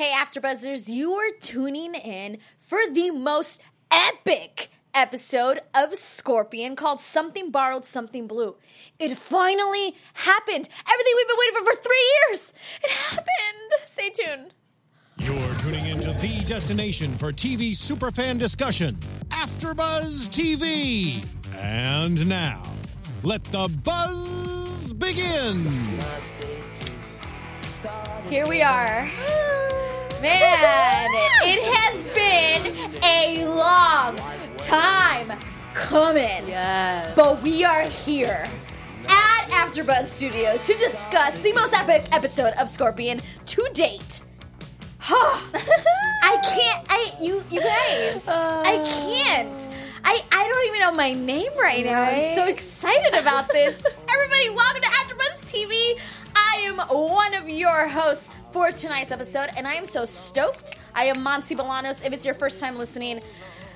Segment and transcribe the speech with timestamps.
[0.00, 3.60] Hey, AfterBuzzers, you are tuning in for the most
[3.90, 8.56] epic episode of Scorpion called Something Borrowed, Something Blue.
[8.98, 10.70] It finally happened.
[10.90, 12.54] Everything we've been waiting for for three years.
[12.82, 13.28] It happened.
[13.84, 14.54] Stay tuned.
[15.18, 18.94] You're tuning into the destination for TV superfan discussion,
[19.28, 21.22] AfterBuzz TV.
[21.58, 22.62] And now,
[23.22, 25.62] let the buzz begin.
[28.30, 29.06] Here we are.
[30.20, 31.08] Man,
[31.44, 34.16] it has been a long
[34.58, 35.32] time
[35.72, 36.46] coming.
[36.46, 37.14] Yes.
[37.16, 38.46] But we are here
[39.08, 44.20] at AfterBuzz Studios to discuss the most epic episode of Scorpion to date.
[45.00, 46.86] I can't.
[46.90, 48.28] I you you guys.
[48.28, 48.84] I uh.
[48.84, 49.68] can't.
[50.04, 52.02] I I don't even know my name right now.
[52.02, 53.82] I'm so excited about this.
[54.12, 55.98] Everybody, welcome to AfterBuzz TV.
[56.36, 60.76] I am one of your hosts for tonight's episode, and I am so stoked.
[60.94, 62.04] I am Monse Bolanos.
[62.04, 63.20] If it's your first time listening.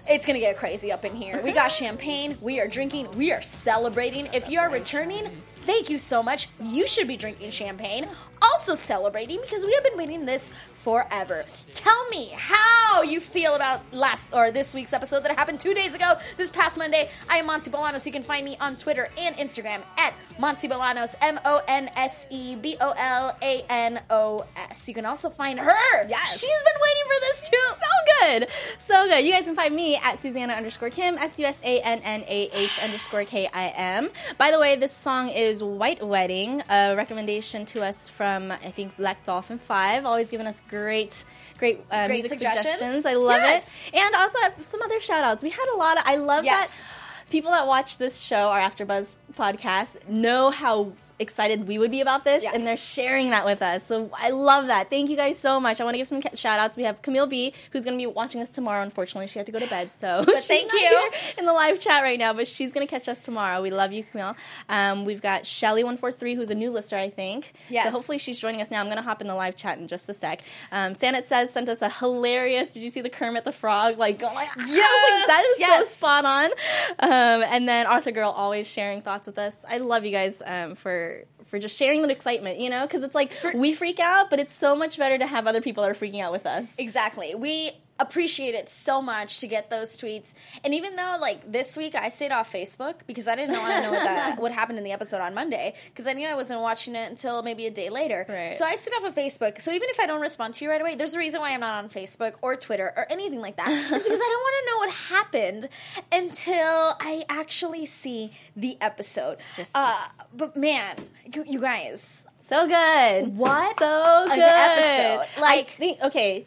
[0.07, 1.41] It's gonna get crazy up in here.
[1.43, 4.29] We got champagne, we are drinking, we are celebrating.
[4.35, 5.31] If you are returning,
[5.63, 6.51] thank you so much.
[6.61, 8.07] You should be drinking champagne,
[8.43, 10.51] also celebrating because we have been waiting this
[10.85, 11.47] forever.
[11.73, 15.95] Tell me how you feel about last or this week's episode that happened two days
[15.95, 17.09] ago, this past Monday.
[17.31, 18.05] I am Monse Bolanos.
[18.05, 22.27] You can find me on Twitter and Instagram at Monse Bolanos, M O N S
[22.29, 24.87] E B O L A N O S.
[24.87, 26.07] You can also find her.
[26.07, 26.39] Yes.
[26.39, 27.84] She's been waiting for this too.
[28.25, 28.49] So good.
[28.79, 29.25] So good.
[29.25, 32.23] You guys can find me at Susannah underscore Kim, S U S A N N
[32.27, 34.11] A H underscore K I M.
[34.39, 38.97] By the way, this song is White Wedding, a recommendation to us from, I think,
[38.97, 40.07] Black Dolphin 5.
[40.07, 41.25] Always giving us great,
[41.59, 42.67] great, uh, Great music suggestions.
[42.79, 43.07] suggestions.
[43.07, 43.69] I love Yes.
[43.93, 43.95] it.
[43.99, 45.43] And also have some other shout outs.
[45.43, 46.71] We had a lot of, I love Yes.
[46.71, 52.01] that people that watch this show, our AfterBuzz podcast, know how excited we would be
[52.01, 52.55] about this Yes.
[52.55, 55.81] and they're sharing that with us so i love that thank you guys so much
[55.81, 58.07] i want to give some shout outs we have camille b who's going to be
[58.07, 60.79] watching us tomorrow unfortunately she had to go to bed so But thank you.
[60.79, 63.71] here in the live chat right now but she's going to catch us tomorrow we
[63.71, 64.35] love you camille
[64.69, 67.85] um, we've got shelly143 who's a new listener i think Yes.
[67.85, 69.87] so hopefully she's joining us now i'm going to hop in the live chat in
[69.89, 70.43] just a sec
[70.73, 74.19] um, Sanet says sent us a hilarious did you see the kermit the frog like
[74.19, 75.89] going like, yes, like that is yes.
[75.89, 76.51] so spot on.
[76.99, 79.65] Um, and then Arthur Girl always sharing thoughts with us.
[79.69, 81.04] I love you guys um, for
[81.47, 84.55] for just sharing that excitement, you know, because it's like we freak out, but it's
[84.55, 86.75] so much better to have other people that are freaking out with us.
[86.79, 87.35] Exactly.
[87.35, 90.35] We appreciate it so much to get those tweets.
[90.65, 93.81] And even though like this week I stayed off Facebook because I didn't want to
[93.83, 96.61] know what that what happened in the episode on Monday because I knew I wasn't
[96.61, 98.27] watching it until maybe a day later.
[98.29, 98.59] Right.
[98.59, 99.61] So I stayed off of Facebook.
[99.61, 101.61] So even if I don't respond to you right away, there's a reason why I'm
[101.61, 103.69] not on Facebook or Twitter or anything like that.
[103.95, 105.69] It's because I don't want to know what happened
[106.11, 109.39] until I actually see the episode.
[109.75, 110.97] Uh, but man,
[111.33, 113.37] you, you guys, So good.
[113.37, 114.39] What So good.
[114.39, 115.41] episode.
[115.41, 116.47] Like- I think okay.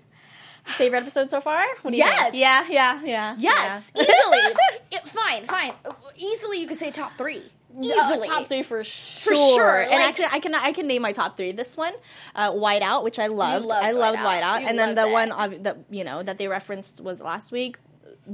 [0.76, 1.66] Favorite episode so far?
[1.82, 2.32] What do you Yes.
[2.32, 2.36] think?
[2.36, 3.36] Yeah, yeah, yeah.
[3.38, 4.04] Yes, yeah.
[4.04, 4.56] easily.
[4.92, 5.72] It- fine, fine.
[6.16, 7.44] Easily, you could say top three.
[7.80, 9.36] Easily, Uh, top three for sure.
[9.36, 11.52] sure, And like- actually, I can I can name my top three.
[11.52, 11.94] This one,
[12.36, 13.66] uh, White Out, which I loved.
[13.66, 14.62] loved I loved White White Out.
[14.64, 14.70] Out.
[14.70, 15.12] And then the it.
[15.12, 15.30] one
[15.64, 17.78] that you know that they referenced was last week.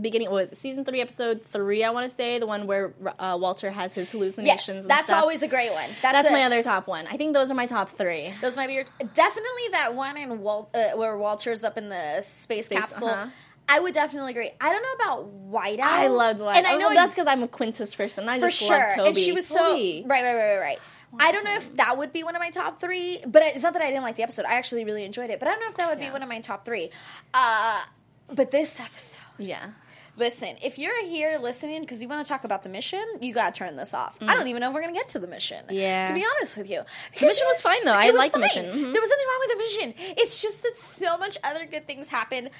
[0.01, 1.83] Beginning was it season three, episode three.
[1.83, 4.77] I want to say the one where uh, Walter has his Yes, hallucinations.
[4.79, 5.21] and that's stuff.
[5.21, 5.87] always a great one.
[6.01, 7.05] That's, that's a- my other top one.
[7.07, 8.33] I think those are my top three.
[8.41, 12.21] Those might be your definitely that one in Wal- uh, where Walter's up in the
[12.21, 13.09] space, Space, capsule.
[13.09, 13.27] uh-huh.
[13.69, 14.51] I would definitely agree.
[14.59, 15.79] I don't know about Whiteout.
[15.83, 16.57] I loved White.
[16.57, 18.27] and I Oh, know well, that's because I'm a Quintis person.
[18.27, 18.77] I for just sure.
[18.77, 19.07] love Toby.
[19.09, 20.03] And she was so Toby.
[20.05, 20.79] right, right, right, right, right.
[21.19, 23.73] I don't know if that would be one of my top three, but it's not
[23.73, 24.45] that I didn't like the episode.
[24.45, 26.27] I actually really enjoyed it, but I don't know if that would be one of
[26.27, 26.89] my top three.
[27.35, 27.81] Uh,
[28.27, 29.21] but this episode.
[29.37, 29.69] Yeah.
[30.15, 33.53] Listen, if you're here listening because you want to talk about the mission, you got
[33.53, 34.17] to turn this off.
[34.21, 35.65] I don't even know if we're going to get to the mission.
[35.67, 35.71] Mm.
[35.71, 36.05] Yeah.
[36.05, 36.81] To be honest with you.
[37.19, 37.93] The mission was fine, though.
[37.93, 38.65] I was like the mission.
[38.65, 38.93] Mhm.
[38.93, 39.93] There was nothing wrong with the mission.
[40.17, 42.51] It's just that so much other good things happened.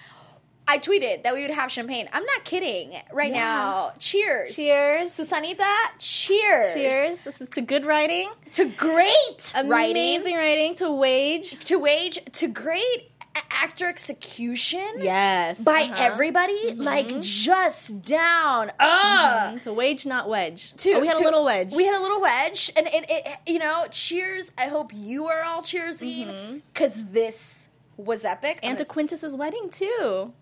[0.66, 2.08] I tweeted that we would have champagne.
[2.14, 3.40] I'm not kidding right Yeah.
[3.40, 3.94] now.
[4.00, 4.56] Cheers.
[4.56, 5.10] Cheers.
[5.12, 5.66] Susanita,
[6.00, 6.74] cheers.
[6.74, 7.20] Cheers.
[7.26, 8.30] This is to good writing.
[8.54, 9.92] To great writing.
[9.92, 11.60] Amazing writing to wage.
[11.66, 12.18] To wage.
[12.36, 13.13] To great
[13.52, 14.88] actor execution.
[15.00, 15.64] Yes.
[15.64, 15.96] By uh-huh.
[15.98, 18.72] everybody, like just down.
[18.80, 19.56] Ugh.
[19.58, 19.62] Mhm.
[19.64, 20.74] To wage, not wedge.
[20.78, 21.74] to- oh, we had to- a little wedge.
[21.74, 24.52] We had a little wedge, and it, it you know, cheers.
[24.58, 28.60] I hope you are all cheersing because this was epic.
[28.64, 30.34] and to Quintis's wedding too.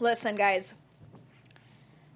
[0.00, 0.74] listen, guys,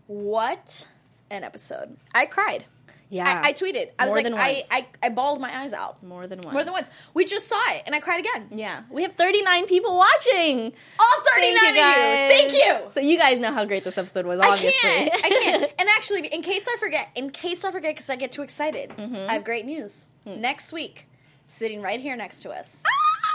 [0.07, 0.87] what
[1.31, 1.97] an episode!
[2.15, 2.65] I cried.
[3.11, 3.41] Yeah.
[3.43, 3.89] I, I tweeted.
[3.99, 4.63] I was like, I.
[4.71, 6.53] I, I bawled my eyes out More than once.
[6.53, 6.91] more than once.
[7.15, 8.49] We just saw it, and I cried again.
[8.53, 8.83] Yeah.
[8.91, 10.73] We have 39 people watching.
[11.01, 11.83] All thirty nine of you.
[11.83, 12.91] Thank you.
[12.91, 14.79] So you guys know how great this episode was, I obviously.
[14.81, 15.15] can't.
[15.25, 15.73] I can't.
[15.79, 18.91] And actually, in case I forget, in case I forget, because I get too excited,
[18.91, 19.31] Mm-hmm.
[19.31, 20.07] I have great news.
[20.25, 20.41] Hmm.
[20.41, 21.07] Next week,
[21.47, 22.83] sitting right here next to us,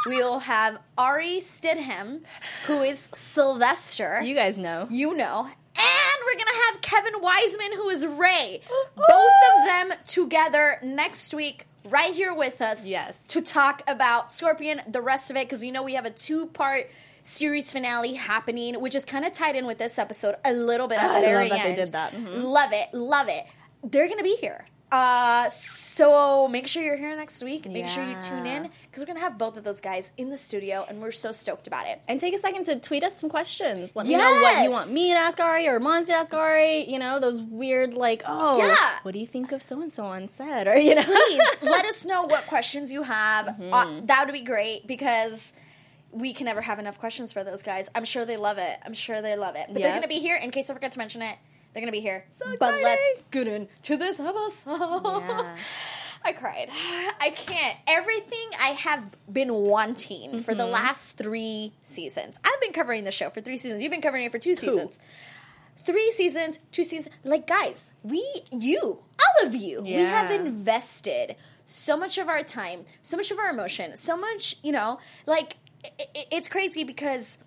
[0.06, 2.22] we will have Ari Stidham,
[2.68, 4.22] who is Sylvester.
[4.22, 4.88] You guys know.
[4.90, 5.48] You know.
[6.25, 8.62] We're going to have Kevin Weisman, who is Ray.
[8.96, 12.86] Both of them together next week, right here with us.
[12.86, 13.25] Yes.
[13.28, 16.48] To talk about Scorpion, the rest of it, because you know we have a two
[16.48, 16.90] part
[17.24, 20.98] series finale happening, which is kind of tied in with this episode a little bit
[21.00, 22.12] at I the love very that they did that.
[22.14, 22.44] Mhm.
[22.44, 22.94] Love it.
[22.94, 23.46] Love it.
[23.84, 24.66] They're to be here.
[24.94, 27.68] Uh, so make sure you're here next week.
[27.68, 30.38] Make sure you tune in because we're gonna have both of those guys in the
[30.38, 32.00] studio, and we're so stoked about it.
[32.07, 33.95] And take a second to tweet us some questions.
[33.95, 36.88] Let me know what you want me to ask Ari or Mons to ask Ari.
[36.88, 38.75] You know, those weird, like, oh, Yeah.
[39.01, 40.68] what do you think of so and so on set?
[40.74, 41.01] Or, you know.
[41.01, 43.48] please let us know what questions you have.
[43.48, 43.74] Mm-hmm.
[43.74, 45.54] Uh, that would be great because
[46.12, 47.89] we can never have enough questions for those guys.
[47.96, 48.78] I'm sure they love it.
[48.86, 49.66] I'm sure they love it.
[49.69, 50.36] But they're going to be here.
[50.36, 51.36] In case I forget to mention it,
[51.74, 52.25] they're going to be here.
[52.38, 54.80] So but let's get into this episode.
[54.80, 55.56] Yeah.
[56.25, 56.70] I cried.
[57.20, 57.78] I can't.
[57.88, 60.58] Everything I have been wanting for Mm-hmm.
[60.58, 62.40] the last three seasons.
[62.46, 63.81] I've been covering the show for three seasons.
[63.84, 64.98] You've been covering it for two seasons.
[65.80, 67.14] Three seasons, two seasons.
[67.25, 71.36] Like, guys, we, you, all of you, we have invested
[71.66, 75.58] so much of our time, so much of our emotion, so much, you know, like,
[75.84, 77.38] i i- it's crazy because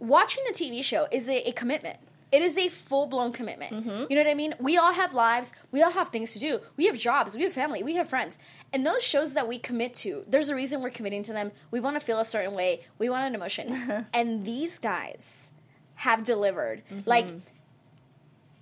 [0.00, 1.98] watching a TV show is a, a commitment.
[2.36, 3.72] It is a full blown commitment.
[3.72, 4.04] Mm-hmm.
[4.10, 4.54] You know what I mean?
[4.60, 5.54] We all have lives.
[5.72, 6.60] We all have things to do.
[6.76, 7.34] We have jobs.
[7.34, 7.82] We have family.
[7.82, 8.38] We have friends.
[8.74, 11.50] And those shows that we commit to, there's a reason we're committing to them.
[11.70, 12.82] We want to feel a certain way.
[12.98, 14.06] We want an emotion.
[14.12, 15.50] and these guys
[15.94, 16.82] have delivered.
[16.92, 17.08] Mm-hmm.
[17.08, 17.26] Like,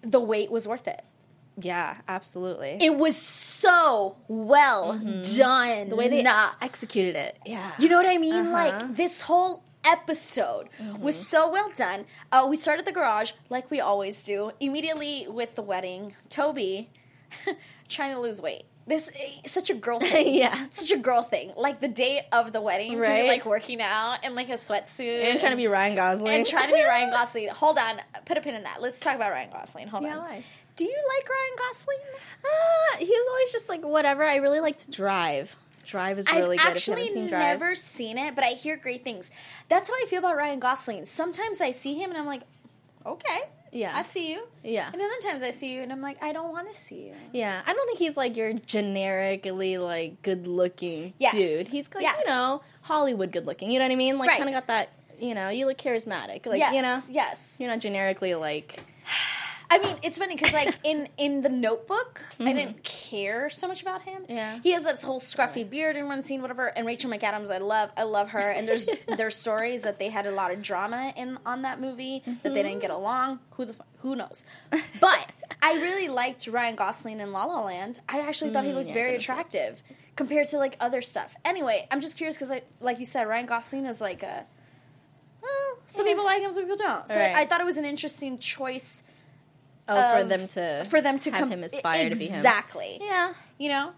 [0.03, 1.03] the wait was worth it.
[1.61, 2.79] yeah, absolutely.
[2.81, 5.37] It was so well mm-hmm.
[5.37, 5.89] done.
[5.89, 6.25] the way they
[6.63, 7.37] executed it.
[7.45, 7.73] Yeah.
[7.81, 8.35] you know what I mean?
[8.35, 8.51] Uh-huh.
[8.53, 10.69] Like this whole episode
[11.01, 12.05] was so well done.
[12.33, 14.51] Uh, we started the garage like we always do.
[14.61, 16.91] Immediately with the wedding, Toby
[17.89, 18.65] trying to lose weight.
[18.87, 19.09] This
[19.45, 20.35] is such a girl thing.
[20.35, 20.67] Yeah.
[20.71, 21.53] such a girl thing.
[21.57, 23.27] Like the day of the wedding, to be Right.
[23.29, 26.29] like working out in like a sweatsuit and trying to be Ryan Gosling.
[26.35, 27.49] and trying to be Ryan Gosling.
[27.49, 28.83] Hold on, put a pin in that.
[28.83, 29.89] Let's talk about Ryan Gosling.
[29.89, 30.25] Hold Yeah, on.
[30.25, 30.45] why?
[30.77, 31.99] Do you like Ryan Gosling?
[32.45, 34.25] Ah, he was always just like whatever.
[34.25, 35.57] I really like to drive.
[35.85, 36.71] Drive is really I've good.
[36.77, 37.41] actually seen Drive.
[37.61, 39.31] never seen it, but I hear great things.
[39.69, 41.05] That's how I feel about Ryan Gosling.
[41.07, 42.43] Sometimes I see him and I'm like,
[43.07, 43.43] okay,
[43.73, 43.93] Yeah.
[43.95, 44.43] I see you.
[44.63, 44.87] Yeah.
[44.93, 47.07] And then other times I see you and I'm like, I don't want to see
[47.09, 47.15] you.
[47.33, 51.33] Yeah, I don't think he's like your generically like good looking Yes.
[51.35, 51.67] dude.
[51.69, 52.19] He's like Yes.
[52.21, 53.71] you know Hollywood good looking.
[53.71, 54.19] You know what I mean?
[54.19, 54.39] Like Right.
[54.39, 54.89] kind of got that.
[55.21, 56.45] You know, you look charismatic.
[56.47, 57.57] Like yes, you know, yes.
[57.59, 58.81] you're not generically like.
[59.75, 63.83] I mean, it's funny because like in in the Notebook, I didn't care so much
[63.83, 64.23] about him.
[64.23, 64.33] Mm-hmm.
[64.33, 64.59] Yeah.
[64.63, 66.67] he has this whole scruffy beard in one scene, whatever.
[66.67, 68.39] And Rachel McAdams, I love, I love her.
[68.39, 72.23] And there's there's stories that they had a lot of drama in on that movie
[72.25, 73.41] that they didn't get along.
[73.53, 74.45] Who the who knows?
[75.01, 78.01] But I really liked Ryan Gosling in La La Land.
[78.09, 79.83] I actually thought he looked Mm, yeah, very didn't see attractive
[80.15, 81.35] compared to like other stuff.
[81.45, 84.45] Anyway, I'm just curious because like like you said, Ryan Gosling is like a.
[85.43, 87.09] Well, some people like him, some people don't.
[87.09, 87.35] So Right.
[87.35, 89.03] I thought it was an interesting choice
[89.89, 92.37] Oh, for them to for them to have come him aspire to be him.
[92.37, 92.99] exactly.
[93.03, 93.91] Yeah, You know,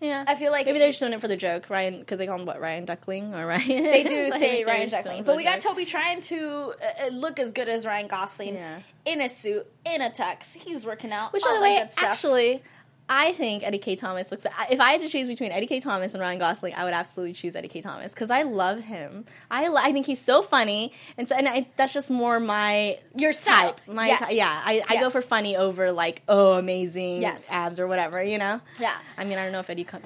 [0.00, 0.24] yeah.
[0.28, 2.38] I feel like maybe they're just doing it for the joke, Ryan, because they call
[2.38, 3.84] him what Ryan Duckling or Ryan.
[3.84, 5.60] they do like say Ryan Duckling, but we got.
[5.60, 8.80] Toby trying to uh, uh, look as good as Ryan Gosling Yeah.
[9.06, 10.54] in a suit, in a tux.
[10.54, 11.32] He's working out.
[11.32, 12.62] Which, by the way, actually,
[13.06, 14.46] I think Eddie Kaye Thomas looks.
[14.70, 17.34] If I had to choose between Eddie Kaye Thomas and Ryan Gosling, I would absolutely
[17.34, 19.26] choose Eddie Kaye Thomas because I love him.
[19.50, 23.34] I I think he's so funny, and so and I, that's just more my your
[23.34, 23.74] style.
[23.74, 23.80] type.
[23.86, 24.20] My Yes.
[24.20, 27.46] ty- yeah, I, I go for funny over like oh amazing Yes.
[27.50, 28.22] abs or whatever.
[28.22, 28.62] You know.
[28.78, 28.94] Yeah.
[29.18, 29.98] I mean, I don't know if Eddie uh,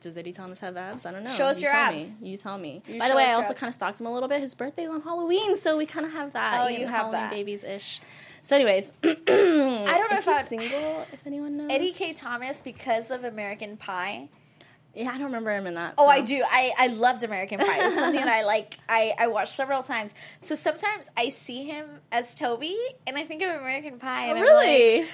[0.00, 1.06] does Eddie Thomas have abs.
[1.06, 1.30] I don't know.
[1.30, 2.20] Show us You your tell abs.
[2.20, 2.28] Me.
[2.30, 2.82] You tell me.
[2.86, 4.40] You By the way, I also kind of stalked him a little bit.
[4.42, 6.60] His birthday's on Halloween, so we kind of have that.
[6.60, 7.30] Oh, know, you have Halloween that.
[7.30, 8.00] babies ish.
[8.46, 11.06] So, anyways, I don't know if he's I would- single.
[11.12, 14.28] If anyone knows, Eddie Kaye Thomas because of American Pie.
[14.94, 15.94] Yeah, I don't remember him in that.
[15.98, 16.10] Oh, so.
[16.10, 16.44] I do.
[16.48, 17.80] I, I loved American Pie.
[17.80, 18.78] It was something that I like.
[18.88, 20.14] I, I watched several times.
[20.40, 24.26] So sometimes I see him as Toby, and I think of American Pie.
[24.26, 25.06] And oh, I'm like, Really?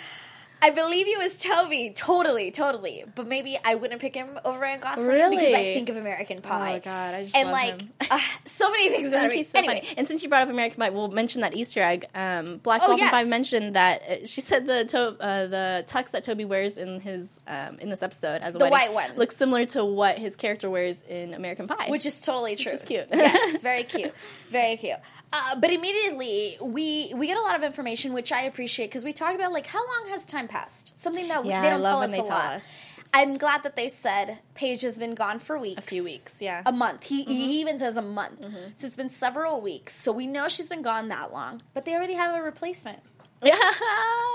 [0.63, 3.05] I believe you as Toby, totally, totally.
[3.15, 6.77] But maybe I wouldn't pick him over Ryan Gosling because I think of American Pie.
[6.77, 9.43] Oh god, I just and love like uh, so many things about him.
[9.43, 9.95] so anyway, funny.
[9.97, 12.07] And since you brought up American Pie, we'll mention that Easter egg.
[12.15, 13.11] Um, Black Oh, Dolphin yes.
[13.11, 17.01] Five mentioned that uh, she said the to- uh, the tux that Toby wears in
[17.01, 19.17] his um, in this episode as a The wedding white one.
[19.17, 22.73] looks similar to what his character wears in American Pie, which is totally true.
[22.73, 23.07] is cute.
[23.13, 24.15] yes, very cute,
[24.51, 24.99] very cute.
[25.33, 29.13] Uh, but immediately we we get a lot of information, which I appreciate because we
[29.13, 30.99] talk about like how long has time passed?
[31.01, 32.45] Something that we, Yeah, they don't tell us a tell lot.
[32.57, 32.69] us.
[33.15, 35.79] I'm glad that they said Paige has been gone for weeks.
[35.79, 36.41] a few weeks.
[36.41, 37.05] Yeah, A month.
[37.05, 37.31] He, Mm-hmm.
[37.33, 38.41] he even says a month.
[38.77, 39.95] So it's been several weeks.
[39.95, 41.61] So we know she's been gone that long.
[41.75, 43.01] But they already have a replacement.
[43.45, 43.55] yeah.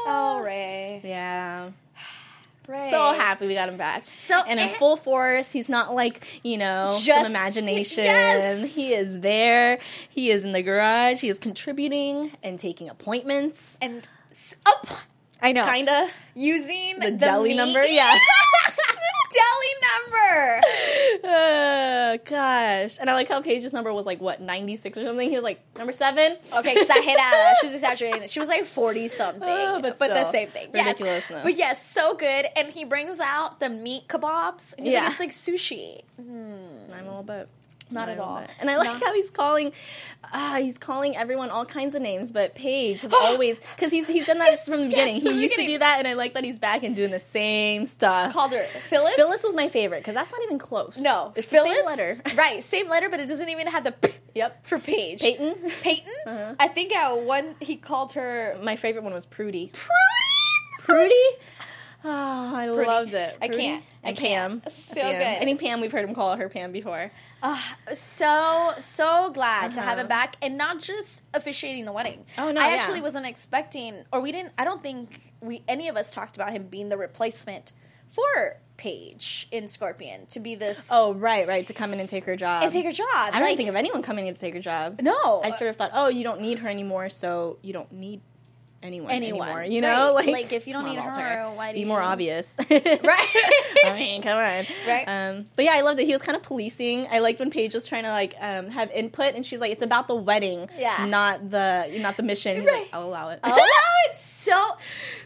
[0.06, 1.02] Oh, Ray.
[1.04, 1.72] Yeah.
[2.68, 2.92] Right.
[2.92, 4.04] So happy we got him back.
[4.04, 5.52] So- and in and- full force.
[5.52, 8.04] He's not like you know Just- some imagination.
[8.04, 8.76] yes.
[8.76, 9.80] He is there.
[10.10, 11.22] He is in the garage.
[11.22, 13.78] He is contributing and taking appointments.
[13.82, 14.08] and
[14.66, 15.02] oh,
[15.42, 15.66] I know.
[15.66, 16.10] Kinda.
[16.36, 17.84] using The deli meat- number?
[17.86, 18.12] Yeah.
[18.66, 20.62] the deli number.
[21.24, 21.30] Uh,
[22.18, 22.98] gosh.
[23.00, 25.30] And I like how Paige's number was like what ninety six or something.
[25.30, 26.38] He was like number seven.
[26.56, 27.54] Okay, because I hit exagerada.
[27.62, 28.28] She was exaggerating.
[28.28, 30.70] She was like forty something, Oh, but but the same thing.
[30.74, 31.32] Yes.
[31.44, 32.48] But yes, so good.
[32.56, 34.74] And he brings out the meat kebabs.
[34.78, 35.04] Yeah.
[35.04, 36.02] like, it's like sushi.
[36.16, 36.94] Hmm.
[36.94, 37.50] I'm a little bit.
[37.90, 38.42] Not at all.
[38.42, 38.50] bit.
[38.60, 39.72] And I like Not- how he's calling,
[40.34, 44.26] uh, he's calling everyone all kinds of names, but Paige has always because he's he's
[44.26, 45.22] done that Yes, from the yes, beginning.
[45.22, 45.76] from he the used to beginning.
[45.76, 48.34] do that, and I like that he's back and doing the same stuff.
[48.34, 49.16] Called her Phyllis.
[49.16, 50.98] Phyllis was my favorite because that's not even close.
[50.98, 51.70] No, it's Phyllis.
[51.70, 52.18] the same letter.
[52.36, 54.68] Right, same letter, but it doesn't even have the p Yep.
[54.68, 55.22] for Paige.
[55.22, 55.56] Peyton.
[55.82, 56.14] Peyton.
[56.28, 56.56] Uh-huh.
[56.60, 59.72] I think at one he called her My favorite one was Prudy.
[59.74, 60.80] Prudy.
[60.80, 61.16] Prudy.
[62.04, 62.10] Oh,
[62.56, 62.88] I Prudy.
[62.88, 63.38] loved it.
[63.42, 63.84] I can't.
[64.04, 64.64] I And can't.
[64.64, 64.72] Pam.
[64.74, 65.04] So good.
[65.22, 65.82] I think Pam.
[65.82, 67.12] We've heard him call her Pam before.
[67.94, 70.02] so so glad to have Uh-huh.
[70.02, 72.26] him back and not just officiating the wedding.
[72.38, 72.76] Oh, no, I yeah.
[72.76, 74.54] actually wasn't expecting, or we didn't.
[74.58, 77.72] I don't think we any of us talked about him being the replacement
[78.10, 80.88] for Paige in Scorpion to be this.
[80.92, 81.66] Oh, right, right.
[81.68, 82.64] To come in and take her job.
[82.64, 83.06] and take her job.
[83.12, 85.02] I don't like, think of anyone coming in to take her job.
[85.02, 88.22] No, I sort of thought, oh, you don't need her anymore, so you don't need
[88.84, 89.48] anyone, Anyone.
[89.50, 89.64] anymore.
[89.64, 90.26] You know, Right.
[90.28, 91.52] like, Like, if you don't need her, Walter.
[91.56, 92.56] why do be you- more obvious?
[92.70, 92.82] right.
[93.86, 95.06] I mean, come on, Right.
[95.08, 96.06] Um, but yeah, I loved it.
[96.06, 97.08] He was kind of policing.
[97.12, 99.84] I liked when Paige was trying to like um, have input, and she's like, "It's
[99.84, 101.06] about the wedding, Yeah.
[101.06, 102.82] not the not the mission." He's Right.
[102.84, 103.58] like, "I'll allow it." Oh,
[104.10, 104.78] it's so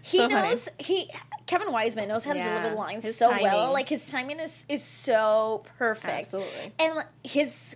[0.01, 0.33] he So funny.
[0.49, 1.09] knows he
[1.45, 2.57] Kevin Weisman knows how to Yeah.
[2.59, 3.43] deliver lines His so timing.
[3.43, 3.73] well.
[3.73, 6.13] Like his timing is is so perfect.
[6.19, 6.73] Absolutely.
[6.79, 7.75] And like, his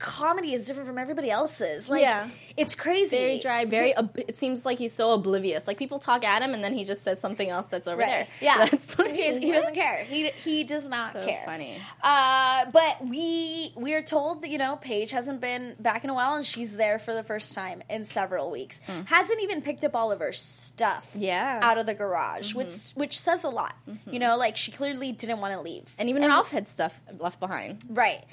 [0.00, 1.88] comedy is different from everybody else's.
[1.88, 2.28] Like Yeah.
[2.56, 3.16] it's crazy.
[3.16, 3.96] very dry, very.
[3.96, 5.68] ob- it seems like he's so oblivious.
[5.68, 8.08] Like people talk at him, and then he just says something else that's over Right.
[8.08, 8.26] there.
[8.40, 8.64] Yeah.
[8.66, 10.02] That's like, he, doesn't care.
[10.04, 11.42] He he does not So care.
[11.44, 11.76] funny.
[12.02, 16.14] Uh, but we we are told that you know Paige hasn't been back in a
[16.14, 18.80] while, and she's there for the first time in several weeks.
[19.06, 21.08] Hasn't even picked up all of her stuff.
[21.14, 21.54] Yeah.
[21.56, 21.64] Mm-hmm.
[21.64, 23.74] out of the garage, which which says a lot.
[24.10, 25.94] You know, like she clearly didn't want to leave.
[25.98, 27.84] And even Ralph had stuff left behind.
[27.90, 28.24] Right.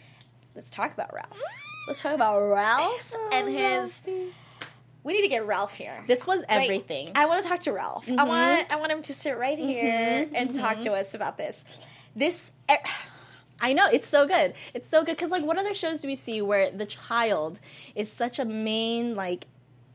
[0.58, 1.40] Let's talk about Ralph.
[1.86, 4.02] Let's talk about Ralph oh, and his.
[5.04, 6.04] We need to get Ralph here.
[6.08, 7.12] This was everything.
[7.14, 8.10] I want to talk to Ralph.
[8.10, 8.28] I mm-hmm.
[8.28, 9.70] want I want him to sit right mm-hmm.
[9.70, 10.60] here and mm-hmm.
[10.60, 11.64] talk to us about this.
[12.16, 12.78] This eh,
[13.62, 14.56] I know it's so good.
[14.74, 17.60] It's so good because like, what other shows do we see where the child
[17.94, 19.46] is such a main like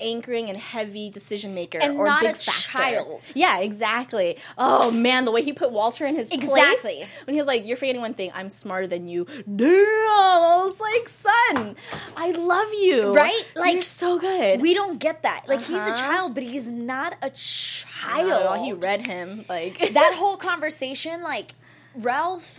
[0.02, 2.60] anchoring and heavy decision maker And or not big a factor?
[2.78, 3.20] child.
[3.34, 4.36] Yeah, exactly.
[4.58, 6.42] Oh man, the way he put Walter in his place.
[6.42, 6.94] Exactly.
[6.96, 8.30] place when he was like, "You're forgetting one thing.
[8.34, 9.24] I'm smarter than you."
[9.56, 11.76] Damn, I was like, "Son,
[12.16, 13.44] I love you." Right?
[13.56, 14.60] Like, you're so good.
[14.60, 15.44] we don't get that.
[15.48, 15.94] Like he's a Uh-huh.
[15.96, 18.32] child, but he's not a child.
[18.46, 18.62] all.
[18.64, 21.54] He read him like that whole conversation, like
[21.94, 22.58] Ralph,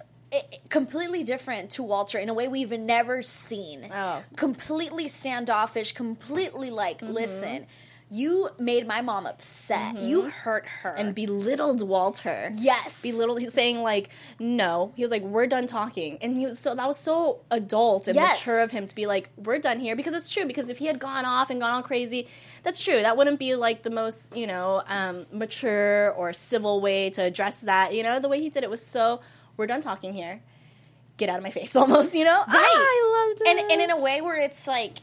[0.69, 3.89] completely different to Walter in a way we've never seen.
[3.93, 4.23] Oh.
[4.35, 5.91] Completely standoffish.
[5.93, 7.13] Completely like, Mm-hmm.
[7.13, 7.65] listen,
[8.11, 9.97] you made my mom upset.
[9.97, 10.89] You hurt her.
[10.91, 12.51] and belittled Walter.
[12.53, 13.39] yes, belittled.
[13.39, 14.91] He's saying like, no.
[14.95, 18.15] He was like, we're done talking, and he was so that was so adult and
[18.15, 18.39] Yes.
[18.39, 20.45] mature of him to be like, we're done here because it's true.
[20.45, 22.27] Because if he had gone off and gone all crazy,
[22.61, 23.01] that's true.
[23.01, 27.61] That wouldn't be like the most you know um, mature or civil way to address
[27.61, 27.95] that.
[27.95, 29.21] You know, the way he did it was so.
[29.57, 30.41] We're done talking here.
[31.17, 32.13] Get out of my face, almost.
[32.15, 32.47] You know, Right.
[32.49, 34.97] I loved it, and and in a way where it's like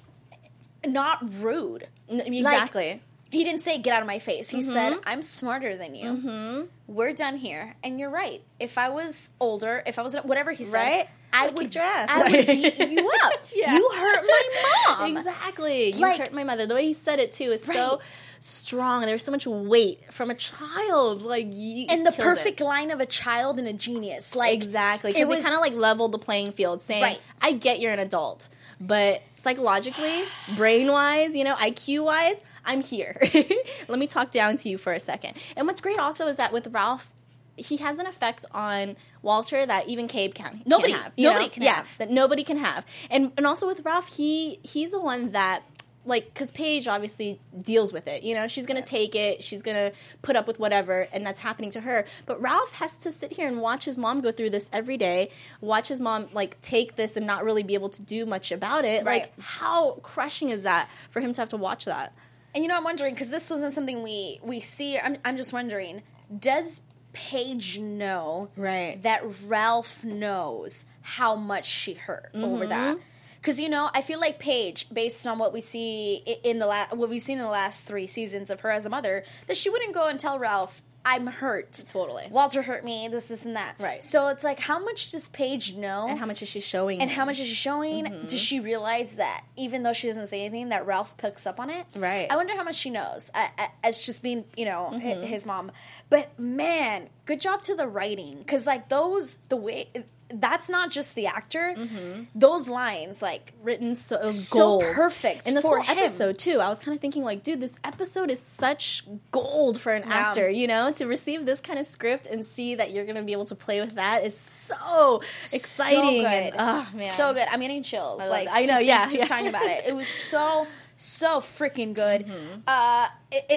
[0.87, 1.87] not rude.
[2.09, 3.03] Exactly.
[3.31, 4.51] He didn't say get out of my face.
[4.51, 4.73] He Mm-hmm.
[4.73, 6.69] said I'm smarter than you.
[6.89, 8.43] We're done here, and you're right.
[8.59, 11.09] If I was older, if I was whatever he said, Right?
[11.33, 12.09] I would ass.
[12.11, 13.33] I would beat you up.
[13.55, 13.73] Yeah.
[13.77, 15.17] You hurt my mom.
[15.19, 15.93] Exactly.
[15.93, 16.67] You Like- hurt my mother.
[16.67, 17.77] The way he said it too is Right.
[17.77, 18.01] so
[18.41, 19.03] strong.
[19.03, 21.23] There was so much weight from a child.
[21.23, 22.37] Like you, And the killed it.
[22.37, 24.35] perfect line of a child and a genius.
[24.35, 25.11] Like Exactly.
[25.11, 27.21] It Because they kind of like leveled the playing field, saying, Right.
[27.41, 28.49] "I get you're an adult,
[28.81, 30.25] but psychologically,
[30.57, 33.21] brain wise, you know, IQ wise, I'm here.
[33.89, 35.37] Let me talk down to you for a second.
[35.57, 37.11] And what's great also is that with Ralph,
[37.57, 41.13] he has an effect on Walter that even Cabe can Nobody- can't have.
[41.19, 41.51] nobody know?
[41.51, 41.99] can yeah, have.
[41.99, 42.87] that nobody can have.
[43.11, 45.63] And and also with Ralph, he he's the one that
[46.07, 48.23] like because Paige obviously deals with it.
[48.23, 49.43] You know, she's gonna take it.
[49.43, 49.93] She's gonna
[50.23, 52.07] put up with whatever, and that's happening to her.
[52.27, 55.31] But Ralph has to sit here and watch his mom go through this every day.
[55.61, 58.85] Watch his mom like take this and not really be able to do much about
[58.85, 59.05] it.
[59.05, 59.23] Right.
[59.23, 62.15] Like how crushing is that for him to have to watch that?
[62.55, 64.99] And you know, I'm wondering because this wasn't something we we see.
[64.99, 66.03] I'm I'm just wondering,
[66.37, 66.81] does
[67.13, 69.03] Paige know Right.
[69.03, 72.69] that Ralph knows how much she hurt over Mm-hmm.
[72.71, 72.99] that?
[73.41, 76.89] Because you know, I feel like Paige, based on what we see in the la-
[76.93, 79.71] what we've seen in the last three seasons of her as a mother, that she
[79.71, 81.83] wouldn't go and tell Ralph I'm hurt.
[81.89, 82.27] Totally.
[82.31, 83.09] Walter hurt me.
[83.11, 83.77] This, this, and that.
[83.81, 84.05] Right.
[84.05, 86.07] So it's like, how much does Paige know?
[86.07, 87.01] and how much is she showing?
[87.01, 87.17] And him?
[87.17, 88.05] how much is she showing?
[88.05, 88.27] Mm-hmm.
[88.27, 91.71] Does she realize that even though she doesn't say anything, that Ralph picks up on
[91.71, 91.87] it?
[91.97, 92.27] Right.
[92.31, 95.23] I wonder how much she knows uh, uh, as just being, you know, Mm-hmm.
[95.23, 95.73] his mom.
[96.11, 99.89] But man, good job to the writing because like those the way
[100.33, 101.75] that's not just the actor.
[101.77, 102.23] Mm-hmm.
[102.35, 105.99] Those lines, like written so, So perfect in this for whole him.
[105.99, 106.61] episode too.
[106.61, 110.15] I was kind of thinking like, dude, this episode is such gold for an Yeah.
[110.15, 110.49] actor.
[110.49, 113.47] You know, to receive this kind of script and see that you're gonna be able
[113.47, 115.23] to play with that is so
[115.53, 116.25] exciting.
[116.25, 117.17] Ah, so and, oh, man.
[117.17, 117.47] So good.
[117.51, 118.23] I'm getting chills.
[118.23, 118.49] I like.
[118.51, 119.25] I know, just, yeah, just yeah.
[119.27, 119.85] talking about it.
[119.87, 120.67] It was so
[121.03, 122.27] so freaking good.
[122.27, 122.61] Mm-hmm.
[122.67, 123.09] Uh,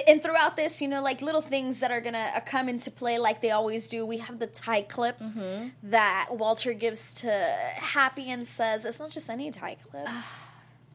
[0.08, 3.18] and throughout this, you know, like little things that are gonna uh, come into play,
[3.18, 4.06] like they always do.
[4.06, 5.68] We have the tie clip Mm-hmm.
[5.90, 7.30] that Walter gives to
[7.76, 10.08] Happy and says, "It's not just any tie clip."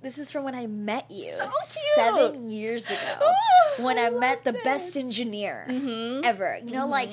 [0.01, 1.51] This is from when I met you So
[1.95, 3.17] seven years ago.
[3.21, 4.63] Oh, when I, I met the it.
[4.63, 6.21] best engineer Mm-hmm.
[6.23, 6.57] ever.
[6.63, 7.09] You know, like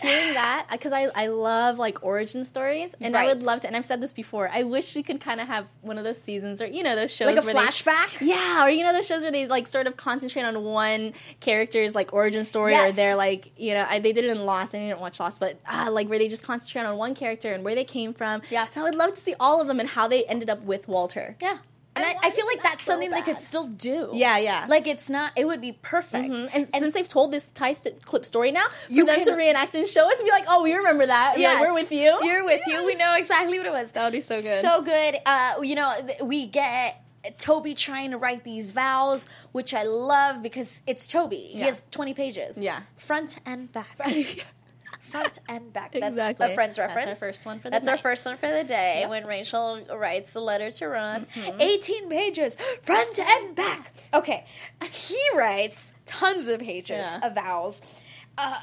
[0.00, 3.76] hearing that because I, I love like origin stories and I would love to and
[3.76, 6.60] I've said this before I wish we could kind of have one of those seasons
[6.60, 8.18] or you know those shows like a where flashback.
[8.18, 11.12] they yeah or you know those shows where they like sort of concentrate on one
[11.40, 14.74] character's like origin story or they're like you know I, they did it in Lost
[14.74, 17.52] and I didn't watch Lost but ah, like where they just concentrate on one character
[17.52, 18.68] and where they came from Yeah.
[18.70, 20.88] so I would love to see all of them and how they ended up with
[20.88, 21.58] Walter Yeah.
[21.96, 24.10] And I I, I feel like that's so something they could still do.
[24.12, 25.32] yeah yeah Like it's not.
[25.36, 26.28] It would be perfect.
[26.30, 26.50] Mhm.
[26.54, 29.32] And, since they've told this tie st- clip story now, for You them can- to
[29.34, 31.38] reenact and show us, be like, "Oh, we remember that.
[31.38, 31.62] Yeah, Yes.
[31.62, 32.18] we're with you.
[32.22, 32.84] You're with you.
[32.84, 33.90] We know exactly what it was.
[33.92, 34.60] That would be so good.
[34.62, 35.18] So good.
[35.26, 37.02] Uh, you know, th- we get
[37.38, 41.38] Toby trying to write these vows, which I love because it's Toby.
[41.54, 42.56] He has 20 pages.
[42.58, 42.80] Yeah.
[42.96, 43.96] Front and back.
[45.10, 45.92] Front and back.
[45.92, 46.52] That's Exactly.
[46.52, 47.18] a friend's That's our reference.
[47.18, 49.10] first one for the That's our first one for the day Yep.
[49.10, 51.24] when Rachel writes the letter to Ross.
[51.34, 51.60] Mm-hmm.
[51.60, 53.92] 18 pages, front and back.
[54.12, 54.44] Okay.
[54.90, 57.20] He writes tons of pages Yeah.
[57.26, 57.80] of vows.
[58.38, 58.58] Uh,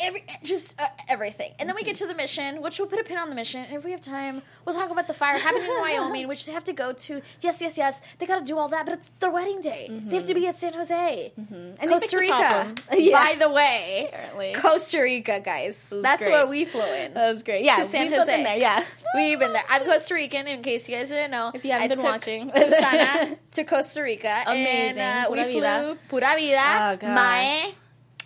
[0.00, 3.04] every just uh, everything, and then we get to the mission, which we'll put a
[3.04, 3.62] pin on the mission.
[3.64, 6.52] And if we have time, we'll talk about the fire happening in Wyoming, which they
[6.52, 7.22] have to go to.
[7.40, 8.00] Yes, yes, yes.
[8.18, 9.86] They got to do all that, but it's their wedding day.
[10.06, 12.74] They have to be at San Jose, And they fixed Costa Rica.
[12.98, 13.12] Yeah.
[13.16, 14.52] By the way, Apparently.
[14.54, 15.88] Costa Rica, guys.
[15.92, 16.32] That's great.
[16.32, 17.14] where we flew in.
[17.14, 17.64] That was great.
[17.64, 18.44] Yeah, To San we've both been Jose.
[18.44, 18.58] there.
[18.58, 18.84] Yeah.
[19.14, 19.62] We've been there.
[19.68, 21.50] I'm Costa Rican, in case you guys didn't know.
[21.54, 22.50] If you haven't I been watching.
[22.50, 24.42] Susana to Costa Rica.
[24.46, 24.98] Amazing.
[25.02, 25.96] And uh, we flew.
[26.08, 27.14] Pura Vida, Oh.
[27.14, 27.74] Mae,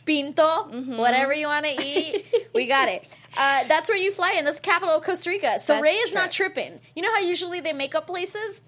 [0.07, 0.65] Pinto,
[0.97, 2.25] whatever you want to eat.
[2.55, 3.07] we got it.
[3.37, 4.45] Uh, that's where you fly in.
[4.47, 5.61] That's the capital of Costa Rica.
[5.61, 6.81] So Ray is not tripping.
[6.95, 8.63] You know how usually they make up places?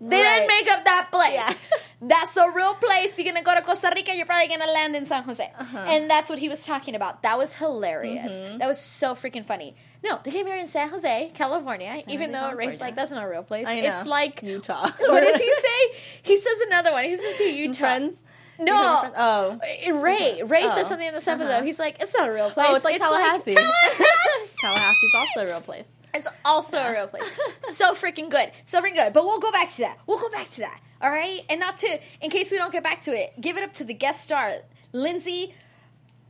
[0.00, 0.38] They Right.
[0.38, 1.32] didn't make up that place.
[1.34, 1.54] Yeah.
[2.02, 3.16] That's a real place.
[3.16, 4.12] You're gonna go to Costa Rica.
[4.16, 5.78] You're probably gonna land in San Jose, Uh-huh.
[5.86, 7.22] and that's what he was talking about.
[7.22, 8.32] That was hilarious.
[8.32, 8.58] Mm-hmm.
[8.58, 9.76] That was so freaking funny.
[10.02, 12.02] No, they came here in San Jose, California.
[12.08, 13.68] even Jose, though Ray's like, that's not a real place.
[13.68, 13.90] I know.
[13.96, 14.90] It's like Utah.
[14.98, 15.98] what does he say?
[16.24, 17.04] He says another one.
[17.04, 17.78] He doesn't say Utah.
[17.78, 18.24] Friends.
[18.64, 19.12] No.
[19.16, 19.60] Oh.
[19.88, 20.42] Uh, Ray.
[20.44, 20.74] Ray Oh.
[20.74, 21.48] says something in this episode.
[21.50, 21.62] Uh-huh.
[21.62, 22.66] He's like, it's not a real place.
[22.68, 23.54] Oh, it's like Tallahassee.
[23.54, 24.04] Tallahassee.
[24.62, 25.88] Tallahassee's also a real place.
[26.14, 27.24] It's also a real place.
[27.74, 28.50] so freaking good.
[28.66, 29.12] So freaking good.
[29.12, 29.98] But we'll go back to that.
[30.06, 30.80] We'll go back to that.
[31.00, 31.40] All right?
[31.48, 33.84] And not to, in case we don't get back to it, give it up to
[33.84, 34.52] the guest star,
[34.92, 35.54] Lindsay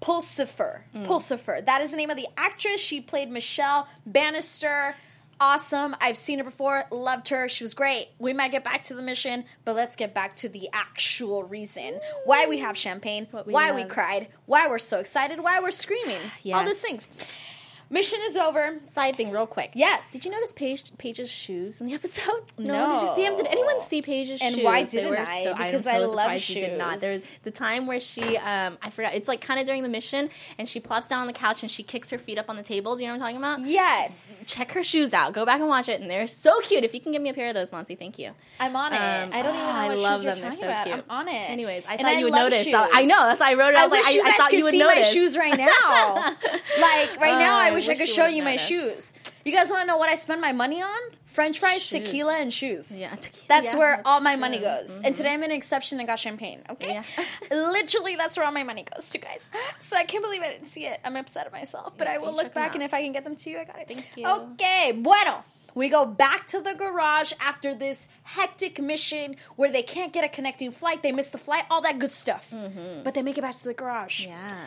[0.00, 0.80] Pulsipher.
[0.94, 1.64] Pulsipher.
[1.64, 2.80] That is the name of the actress.
[2.80, 4.94] She played Michelle Bannister.
[5.42, 5.96] Awesome.
[6.00, 6.84] I've seen her before.
[6.92, 7.48] Loved her.
[7.48, 8.06] She was great.
[8.20, 11.98] We might get back to the mission, but let's get back to the actual reason
[12.24, 16.20] why we have champagne, we why we cried, why we're so excited, why we're screaming.
[16.20, 16.68] All Yes.
[16.68, 17.08] these things.
[17.92, 18.78] Mission is over.
[18.84, 19.72] Side thing, real quick.
[19.74, 20.12] Yes.
[20.12, 22.42] Did you notice Paige, Paige's shoes in the episode?
[22.56, 22.88] No.
[22.88, 23.36] Did you see them?
[23.36, 24.58] Did anyone see Paige's And shoes?
[24.58, 25.44] And why didn't I?
[25.44, 26.92] So, Because I so love surprised you did not.
[26.94, 27.00] shoes.
[27.02, 29.14] There's the time where she, um, I forgot.
[29.14, 31.70] It's like kind of during the mission, and she plops down on the couch and
[31.70, 32.96] she kicks her feet up on the tables.
[32.96, 33.60] Do you know what I'm talking about?
[33.68, 34.44] Yes.
[34.48, 35.34] Check her shoes out.
[35.34, 36.84] Go back and watch it, and they're so cute.
[36.84, 38.30] If you can give me a pair of those, Monse, thank you.
[38.58, 38.96] I'm on it.
[38.96, 40.42] Um, I don't even know oh, I what love shoes you're them.
[40.42, 40.86] They're talking so about.
[40.86, 41.04] cute.
[41.10, 41.50] I'm on it.
[41.50, 42.64] Anyways, I And thought you would notice.
[42.64, 42.74] Shoes.
[42.74, 43.18] I know.
[43.26, 43.76] That's why I wrote it.
[43.76, 44.96] I, I, was like, I, I thought you would see notice.
[44.96, 46.14] my shoes right now.
[46.80, 49.12] like right now, I I wish I wish could show you my shoes.
[49.44, 50.98] You guys want to know what I spend my money on?
[51.26, 52.02] French fries, Shoes.
[52.06, 52.96] tequila, and shoes.
[52.98, 53.44] Yeah, tequila.
[53.48, 54.40] That's Yeah, where that's all my true.
[54.40, 54.96] money goes.
[54.96, 55.14] And mm-hmm.
[55.14, 56.62] today I'm an exception and got champagne.
[56.68, 57.04] Okay, Yeah.
[57.50, 59.48] literally that's where all my money goes to, guys.
[59.80, 61.00] So I can't believe I didn't see it.
[61.04, 63.24] I'm upset at myself, but Yeah, I will look back and if I can get
[63.24, 63.88] them to you, I got it.
[63.88, 64.26] Thank you.
[64.26, 65.42] Okay, bueno.
[65.74, 70.28] We go back to the garage after this hectic mission where they can't get a
[70.28, 71.02] connecting flight.
[71.02, 72.50] They miss the flight, all that good stuff.
[72.52, 73.04] Mm-hmm.
[73.04, 74.26] But they make it back to the garage.
[74.26, 74.66] Yeah.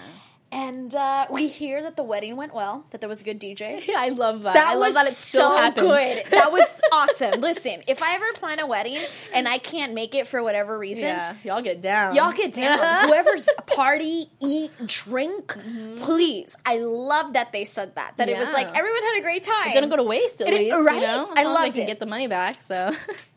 [0.58, 3.86] And uh, we hear that the wedding went well, that there was a good DJ.
[3.88, 4.54] Yeah, I love that.
[4.54, 5.86] That I love was that it so happened.
[5.88, 6.26] good.
[6.32, 7.42] That was awesome.
[7.42, 9.00] Listen, if I ever plan a wedding
[9.34, 12.16] and I can't make it for whatever reason, Yeah, y'all get down.
[12.16, 13.08] y'all get down.
[13.10, 16.02] Whoever's party, eat, drink, Mm-hmm.
[16.02, 16.56] please.
[16.66, 18.16] I love that they said that.
[18.16, 19.68] That it was like everyone had a great time.
[19.72, 20.96] It didn't go to waste at It- least, right?
[20.96, 21.28] you know.
[21.36, 21.88] I As long as loved they can it.
[21.88, 22.62] get the money back.
[22.62, 22.92] So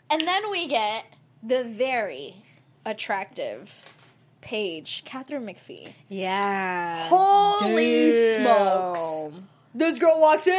[0.08, 1.04] And then we get
[1.42, 2.44] the very
[2.86, 3.82] attractive
[4.48, 5.92] Paige, Katharine McPhee.
[6.08, 7.06] Yeah.
[7.08, 8.42] Holy Damn.
[8.96, 9.26] smokes!
[9.74, 10.54] This girl walks in.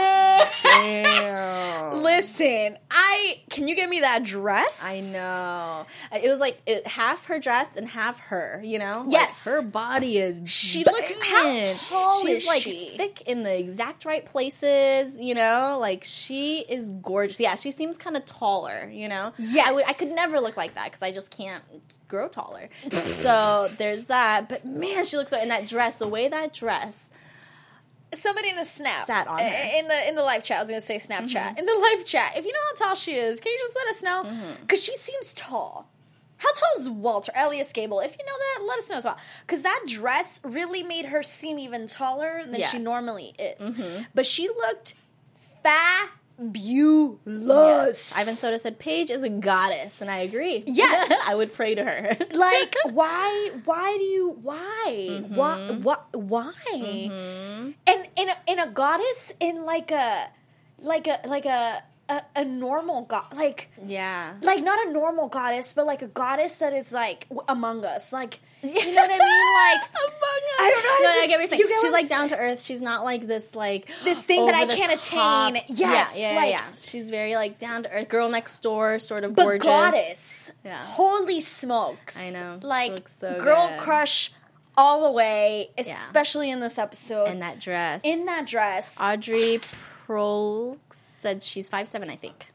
[0.61, 1.95] Damn.
[2.03, 4.79] Listen, I can you get me that dress?
[4.83, 5.87] I know.
[6.23, 8.61] It was like it, half her dress and half her.
[8.63, 9.01] You know.
[9.07, 9.43] Like, Yes.
[9.45, 10.39] her body is.
[10.45, 12.93] She looks- how tall She's is like she?
[12.95, 15.19] thick in the exact right places.
[15.19, 17.39] You know, like she is gorgeous.
[17.39, 18.87] Yeah, she seems kind of taller.
[18.93, 19.33] You know.
[19.39, 19.63] Yeah.
[19.65, 19.85] I would.
[19.87, 21.63] I could never look like that because I just can't
[22.09, 22.67] grow taller.
[22.91, 24.49] so there's that.
[24.49, 25.97] But man, she looks so in that dress.
[25.97, 27.09] The way that dress.
[28.13, 29.45] Somebody in the snap Sat on her.
[29.45, 29.75] Mm-hmm.
[29.77, 30.57] in the in the live chat.
[30.57, 32.33] I was gonna say Snapchat in the live chat.
[32.35, 34.23] If you know how tall she is, can you just let us know?
[34.25, 34.61] Mm-hmm.
[34.61, 35.87] Because she seems tall.
[36.37, 37.99] How tall is Walter Elyes Gabel?
[37.99, 39.17] If you know that, let us know as well.
[39.45, 42.73] Because that dress really made her seem even taller than she Yes.
[42.75, 42.83] Mm-hmm.
[42.83, 44.05] normally is.
[44.15, 44.95] But she looked
[46.39, 48.15] fabulous.
[48.17, 50.63] Ivan Soda said Paige is a goddess, and I agree.
[50.65, 51.11] Yes.
[51.27, 52.17] I would pray to her.
[52.33, 55.35] like why why do you why Mm-hmm.
[55.35, 56.53] why why, why?
[57.87, 60.29] and in a, in a goddess in like a
[60.79, 64.33] like a like a a, a normal god like yeah.
[64.41, 68.11] like not a normal goddess but like a goddess that is like w- among us
[68.11, 69.89] like you know what i mean like
[70.61, 71.59] I don't know how to No, I get what you're saying.
[71.61, 72.61] you get She's like down to earth.
[72.61, 75.63] She's not like this like This thing that I can't top- attain.
[75.69, 76.63] Yes, yeah, yeah, like- yeah.
[76.81, 79.63] She's very like down to earth, girl next door, sort of but gorgeous.
[79.63, 80.83] goddess Yeah.
[80.85, 82.59] holy smokes I know.
[82.61, 83.79] like so girl good.
[83.79, 84.31] crush
[84.77, 85.95] all the way Yeah.
[86.03, 88.01] especially in this episode In that dress.
[88.03, 89.59] in that dress Audrey
[90.07, 90.77] Prolx
[91.19, 92.47] said she's five seven, I think.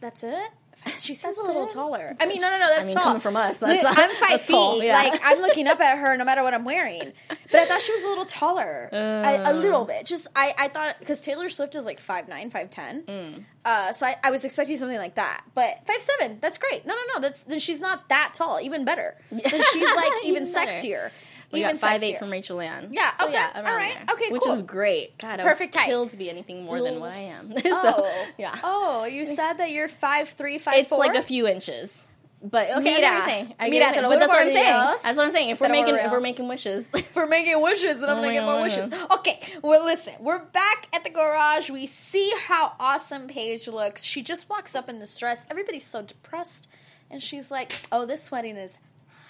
[0.00, 0.50] That's it.
[1.00, 1.70] She seems a little it?
[1.70, 2.16] taller.
[2.20, 2.68] I mean, no, no, no.
[2.68, 3.02] That's I mean, tall.
[3.02, 4.52] coming from us, Li- that's- I'm five that's feet.
[4.54, 4.94] tall, yeah.
[4.94, 7.12] Like I'm looking up at her no matter what I'm wearing.
[7.28, 10.06] But I thought she was a little taller, a, a little bit.
[10.06, 13.02] Just I, I thought because Taylor Swift is like five nine, five ten.
[13.02, 13.44] Mm.
[13.64, 15.42] Uh, so I, I was expecting something like that.
[15.54, 16.86] But five seven, that's great.
[16.86, 17.20] No, no, no.
[17.22, 18.60] That's then she's not that tall.
[18.60, 19.16] Even better.
[19.30, 20.70] Then she's like even, Even better.
[20.70, 21.10] sexier.
[21.50, 22.88] We even got five eight from Rachel Ann.
[22.92, 24.14] Yeah, So okay, yeah, all right, there.
[24.14, 24.32] okay, cool.
[24.32, 24.52] Which cool.
[24.52, 25.16] is great.
[25.18, 25.86] God, I Perfect would height.
[25.88, 27.52] kill to be anything more than what I am.
[27.62, 28.58] so, Oh, yeah.
[28.62, 30.98] Oh, you said that you're five three, five it's four?
[30.98, 32.04] like a few inches.
[32.40, 33.12] But okay, I get what Mira.
[33.14, 33.54] you're saying.
[33.58, 34.10] I Mira, te lo saying.
[34.10, 34.64] But that's what I'm saying.
[35.02, 35.50] That's what I'm saying.
[35.50, 38.52] If we're making if we're making wishes, for making wishes, then I'm Oh making my
[38.52, 38.90] more wishes.
[39.10, 41.68] Okay, well, listen, we're back at the garage.
[41.68, 44.04] We see how awesome Paige looks.
[44.04, 45.46] She just walks up in this dress.
[45.50, 46.68] Everybody's so depressed,
[47.10, 48.78] and she's like, "Oh, this wedding is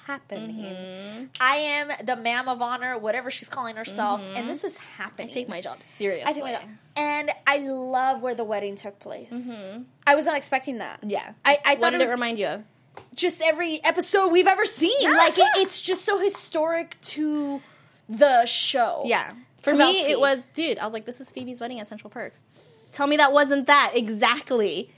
[0.08, 0.56] happening.
[0.56, 1.24] Mm-hmm.
[1.40, 5.32] I am the ma'am of honor, whatever she's calling herself, and this is happening." I
[5.32, 6.28] take my job seriously.
[6.28, 6.62] I take my job.
[6.96, 9.32] And I love where the wedding took place.
[10.06, 11.00] I was not expecting that.
[11.04, 11.32] Yeah.
[11.44, 12.64] I, I what thought did it was it remind you of?
[13.14, 15.12] just every episode we've ever seen.
[15.12, 17.62] like it, it's just so historic to
[18.08, 19.02] the show.
[19.04, 19.32] Yeah.
[19.60, 22.32] For me, it was, dude, I was like, this is Phoebe's wedding at Central Park.
[22.92, 23.92] Tell me that wasn't that.
[23.94, 24.90] Exactly.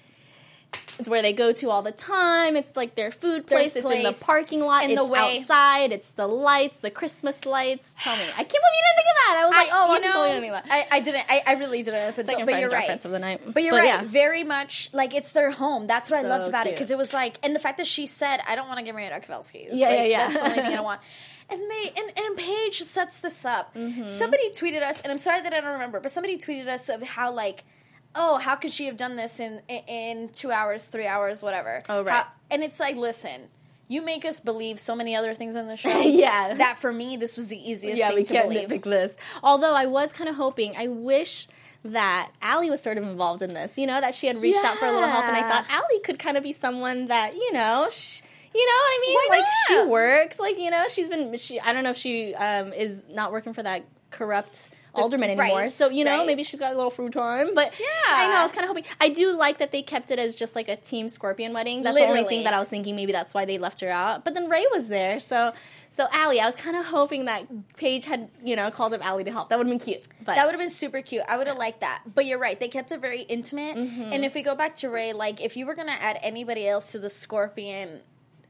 [1.00, 2.56] It's where they go to all the time.
[2.56, 3.74] It's like their food Their place.
[3.74, 4.82] It's in the parking lot.
[4.82, 5.92] And it's the way- outside.
[5.92, 7.92] It's the lights, the Christmas lights.
[8.00, 8.22] Tell me.
[8.22, 9.36] I can't believe you didn't think of that.
[9.40, 10.64] I was like, oh, you know, about?
[10.70, 11.24] I, I didn't.
[11.28, 12.16] I, I really didn't.
[12.16, 12.80] But, Second but you're right.
[12.80, 13.40] reference of the night.
[13.52, 13.86] But you're right.
[13.86, 14.02] yeah.
[14.04, 15.86] Very much like it's their home.
[15.86, 18.06] That's what I loved about it because it was like, and the fact that she
[18.06, 20.28] said, "I don't want to get married at Kowalski's." Yeah, like, yeah, yeah.
[20.28, 21.00] That's the only thing I want.
[21.48, 23.74] And they and, and Paige sets this up.
[23.74, 24.06] Mm-hmm.
[24.06, 27.02] Somebody tweeted us, and I'm sorry that I don't remember, but somebody tweeted us of
[27.02, 27.64] how like.
[28.14, 31.82] Oh, how could she have done this in in, two hours, three hours, whatever?
[31.88, 32.24] Oh, right.
[32.24, 33.48] How- and it's like, listen,
[33.86, 36.00] you make us believe so many other things on the show.
[36.00, 36.54] Yeah.
[36.54, 38.68] that for me, this was the easiest yeah, thing we to can't believe.
[38.68, 39.16] nitpick this.
[39.42, 41.46] Although I was kind of hoping, I wish
[41.84, 43.78] that Allie was sort of involved in this.
[43.78, 46.00] You know, that she had reached out for a little help, and I thought Allie
[46.04, 47.88] could kind of be someone that you know.
[47.90, 49.14] Sh- you know what I mean?
[49.14, 50.40] Why like she works.
[50.40, 51.36] Like you know, she's been.
[51.36, 51.60] She.
[51.60, 55.70] I don't know if she um, is not working for that corrupt alderman right, anymore.
[55.70, 56.26] So you know, right.
[56.26, 57.54] maybe she's got a little free time.
[57.54, 57.86] But Yeah.
[58.08, 58.36] I know.
[58.36, 58.84] I was kind of hoping.
[59.00, 61.82] I do like that they kept it as just like a team Scorpion wedding.
[61.82, 62.96] That's the only thing that I was thinking.
[62.96, 64.24] Maybe that's why they left her out.
[64.24, 65.52] But then Ray was there, so
[65.90, 67.46] so Allie, I was kind of hoping that
[67.76, 69.48] Paige had you know called up Allie to help.
[69.48, 70.06] That would have been cute.
[70.24, 71.22] But That would have been super cute.
[71.28, 72.02] I would have liked that.
[72.14, 72.58] But you're right.
[72.58, 73.76] They kept it very intimate.
[73.76, 74.12] Mm-hmm.
[74.12, 76.92] And if we go back to Ray, like if you were gonna add anybody else
[76.92, 78.00] to the Scorpion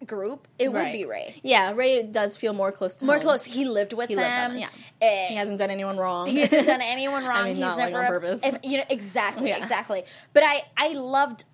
[0.06, 1.40] group, it would be Ray.
[1.42, 3.22] yeah, Ray does feel more close to More home.
[3.22, 3.44] close.
[3.44, 4.52] He lived with He lived them.
[4.54, 4.70] with them,
[5.02, 6.26] Eh, He hasn't done anyone wrong.
[6.28, 7.36] he hasn't done anyone wrong.
[7.36, 8.40] I mean, He's not, like, never on purpose.
[8.44, 9.58] if- you know exactly, Yeah.
[9.62, 10.04] exactly.
[10.32, 11.44] But I I loved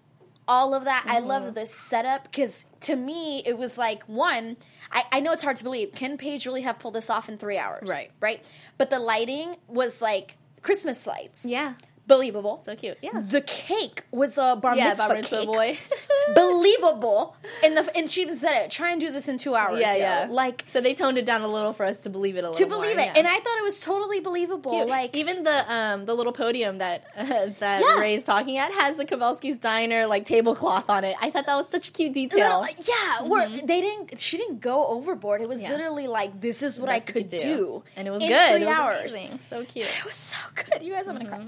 [0.48, 1.04] all of that.
[1.08, 1.26] I Mm-hmm.
[1.26, 4.56] loved the setup because to me it was like one.
[4.92, 5.92] I, I know it's hard to believe.
[5.92, 7.88] Can Paige really have pulled this off in three hours?
[7.88, 8.12] Right.
[8.20, 8.48] right.
[8.78, 11.44] But the lighting was like Christmas lights.
[11.44, 11.74] yeah.
[12.06, 12.62] Believable.
[12.64, 12.98] So cute.
[13.02, 13.20] Yeah.
[13.20, 15.46] The cake was a bar yeah, mitzvah bar mitzvah cake.
[15.52, 15.78] boy.
[16.34, 17.36] Believable.
[17.64, 18.70] And the and she even said it.
[18.70, 19.80] Try and do this in two hours.
[19.80, 19.98] yeah, yo.
[19.98, 20.26] yeah.
[20.30, 22.54] Like so they toned it down a little for us to believe it a little
[22.54, 23.14] to more, believe it, yeah.
[23.16, 24.70] and I thought it was totally believable.
[24.70, 24.88] Cute.
[24.88, 27.12] Like even the um the little podium that
[27.60, 27.98] that Yeah.
[27.98, 31.16] Ray's talking at has the Kowalski's diner like tablecloth on it.
[31.20, 32.60] I thought that was such a cute detail.
[32.60, 34.18] little, yeah, where they didn't.
[34.20, 35.40] She didn't go overboard.
[35.42, 35.70] It was Yeah.
[35.70, 37.82] literally like this is what I could do.
[37.96, 38.28] and it was good.
[38.50, 39.14] Three it was hours.
[39.14, 39.38] amazing.
[39.40, 39.86] So cute.
[39.86, 40.82] It was so good.
[40.82, 41.44] You guys, I'm gonna cry.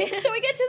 [0.22, 0.68] So we get to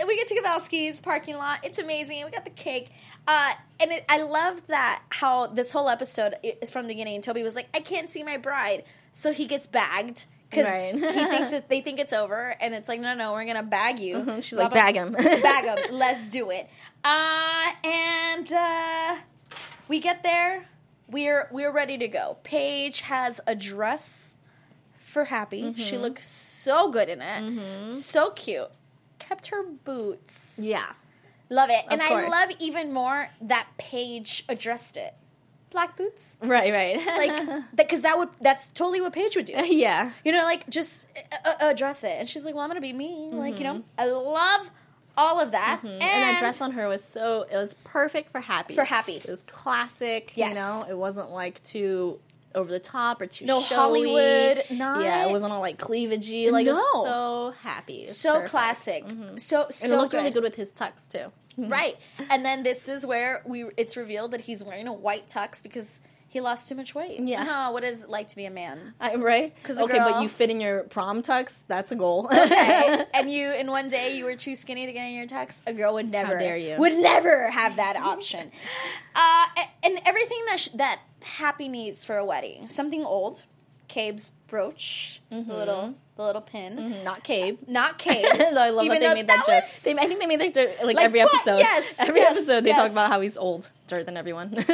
[0.00, 1.60] the we get to Kowalski's parking lot.
[1.62, 2.24] It's amazing.
[2.24, 2.90] We got the cake,
[3.26, 7.20] uh, and it, I love that how this whole episode is from the beginning.
[7.22, 10.94] Toby was like, "I can't see my bride," so he gets bagged because Right.
[10.94, 13.98] he thinks it's, they think it's over, and it's like, "No, no, we're gonna bag
[13.98, 14.40] you." Mm-hmm.
[14.40, 15.94] She's like, "Bag him." bag him.
[15.96, 16.68] Let's do it.
[17.04, 19.16] Uh, and uh,
[19.88, 20.66] we get there.
[21.08, 22.38] We're we're ready to go.
[22.42, 24.34] Paige has a dress
[25.12, 25.72] for Happy.
[25.76, 26.02] She Mm-hmm.
[26.02, 27.90] looks so good in it.
[27.90, 28.68] So cute.
[29.18, 30.58] Kept her boots.
[30.60, 30.86] Yeah.
[31.48, 31.84] Love it.
[31.90, 35.14] and I love even more that Paige addressed it.
[35.70, 36.36] Black boots.
[36.42, 36.96] Right, right.
[37.06, 39.54] Like because that would that's totally what Paige would do.
[39.74, 40.12] yeah.
[40.24, 41.06] You know, like just
[41.46, 42.16] uh, uh, address it.
[42.18, 44.70] And she's like, "Well, I'm gonna be me." Like, you know, I love
[45.16, 45.80] all of that.
[45.82, 46.02] And, Mm-hmm.
[46.02, 48.74] And that dress on her was so it was perfect for happy.
[48.74, 49.16] For Happy.
[49.16, 50.50] It was classic, Yes.
[50.50, 50.84] you know.
[50.88, 52.18] It wasn't like too
[52.54, 53.76] over the top or too No showy.
[53.76, 56.50] Hollywood, not- Yeah, it wasn't all like cleavagey.
[56.50, 56.82] Like No.
[57.04, 58.06] so happy.
[58.06, 58.50] So perfect.
[58.50, 59.04] classic.
[59.38, 60.18] So so And it good.
[60.18, 61.32] really good with his tux too.
[61.56, 61.96] Right.
[62.30, 66.00] And then this is where we it's revealed that he's wearing a white tux because
[66.32, 67.20] he lost too much weight.
[67.20, 67.68] Yeah.
[67.70, 68.94] What is it like to be a man?
[69.00, 69.54] I, right?
[69.62, 71.62] 'Cause a okay, girl- but you fit in your prom tux.
[71.68, 72.26] That's a goal.
[72.32, 73.04] Okay.
[73.14, 75.60] and you in one day you were too skinny to get in your tux.
[75.66, 76.76] A girl would never dare you.
[76.78, 78.50] would never have that option.
[79.14, 79.44] uh,
[79.82, 82.68] and everything that sh- that Happy needs for a wedding.
[82.70, 83.44] Something old.
[83.88, 85.50] Cabe's brooch, Mm-hmm.
[85.50, 87.04] the little the little pin.
[87.04, 87.58] Not Cabe.
[87.68, 88.24] Not Cabe.
[88.24, 89.82] I love Even that they made that, that joke.
[89.82, 91.58] They, I think they made that joke like, Like every twi- episode.
[91.58, 92.78] yes, every yes, episode they yes.
[92.78, 94.64] talk about how he's older than everyone.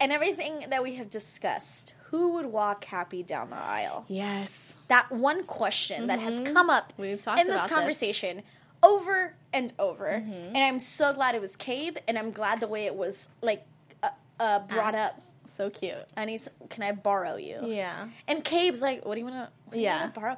[0.00, 1.94] And everything that we have discussed.
[2.10, 4.04] Who would walk Happy down the aisle?
[4.08, 4.76] yes.
[4.88, 7.02] that one question that has come up Mm-hmm.
[7.02, 7.66] We've talked in this about this.
[7.72, 7.74] Mm-hmm.
[7.80, 8.42] conversation
[8.82, 12.84] over and over, and I'm so glad it was Cabe, and I'm glad the way
[12.86, 13.64] it was like
[14.02, 15.20] uh, uh, brought up.
[15.46, 15.94] So cute.
[16.16, 16.40] I need.
[16.42, 17.60] Some, can I borrow you?
[17.66, 18.08] Yeah.
[18.28, 19.78] And Cabe's like, "What do you want to?
[19.78, 20.08] Yeah.
[20.14, 20.36] borrow."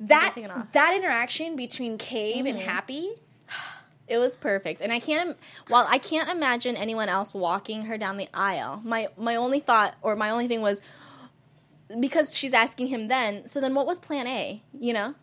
[0.00, 0.70] That take it off.
[0.72, 2.68] that interaction between Cabe and Mm-hmm.
[2.68, 3.10] Happy,
[4.08, 5.36] It was perfect, and I can't.
[5.68, 9.94] While I can't imagine anyone else walking her down the aisle, my my only thought
[10.02, 10.80] or my only thing was
[12.00, 13.48] because she's asking him then.
[13.48, 14.62] So then, what was Plan A?
[14.78, 15.14] You know,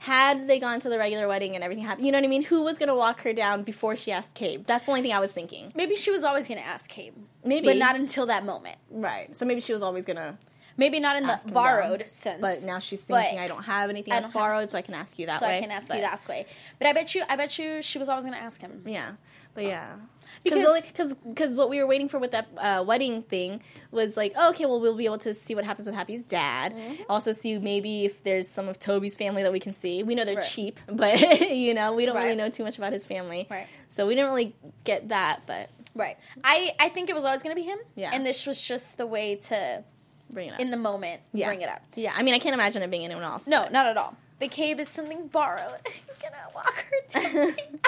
[0.00, 2.42] had they gone to the regular wedding and everything happened, you know what I mean?
[2.44, 4.66] Who was going to walk her down before she asked Cabe?
[4.66, 5.72] That's the only thing I was thinking.
[5.74, 8.78] maybe she was always going to ask Cabe, Maybe, but not until that moment.
[8.90, 9.34] right.
[9.36, 10.38] So maybe she was always gonna.
[10.76, 12.08] Maybe not in the borrowed down.
[12.08, 12.40] sense.
[12.40, 15.18] But now she's thinking, I don't have anything that's have- borrowed, so I can ask
[15.18, 15.52] you that so way.
[15.52, 16.46] So I can ask But- you that way.
[16.78, 18.82] But I bet you, I bet you, she was always going to ask him.
[18.86, 19.12] Yeah,
[19.54, 19.96] but yeah,
[20.44, 24.32] Because- because because what we were waiting for with that uh, wedding thing was like,
[24.36, 26.72] oh, okay, well, we'll be able to see what happens with Happy's dad.
[26.72, 27.02] Mm-hmm.
[27.08, 30.02] Also, see maybe if there's some of Toby's family that we can see.
[30.02, 30.44] We know they're Right.
[30.44, 33.46] cheap, but you know we don't really know too much about his family.
[33.50, 33.66] Right.
[33.88, 34.54] So we didn't really
[34.84, 36.16] get that, but Right.
[36.42, 37.78] I, I think it was always going to be him.
[37.94, 38.12] Yeah.
[38.14, 39.84] And this was just the way to,
[40.32, 40.60] bring it up.
[40.60, 41.46] in the moment, yeah.
[41.46, 41.82] bring it up.
[41.94, 43.46] Yeah, I mean, I can't imagine it being anyone else.
[43.46, 44.16] No, but- not at all.
[44.38, 45.60] But Cabe is something borrowed.
[45.86, 47.54] He's to walk her down.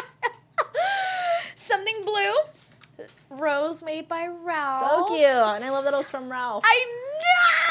[1.56, 3.06] something blue.
[3.40, 5.06] Rose made by Ralph.
[5.08, 6.64] so cute, and I love that it was from Ralph.
[6.66, 7.04] I know.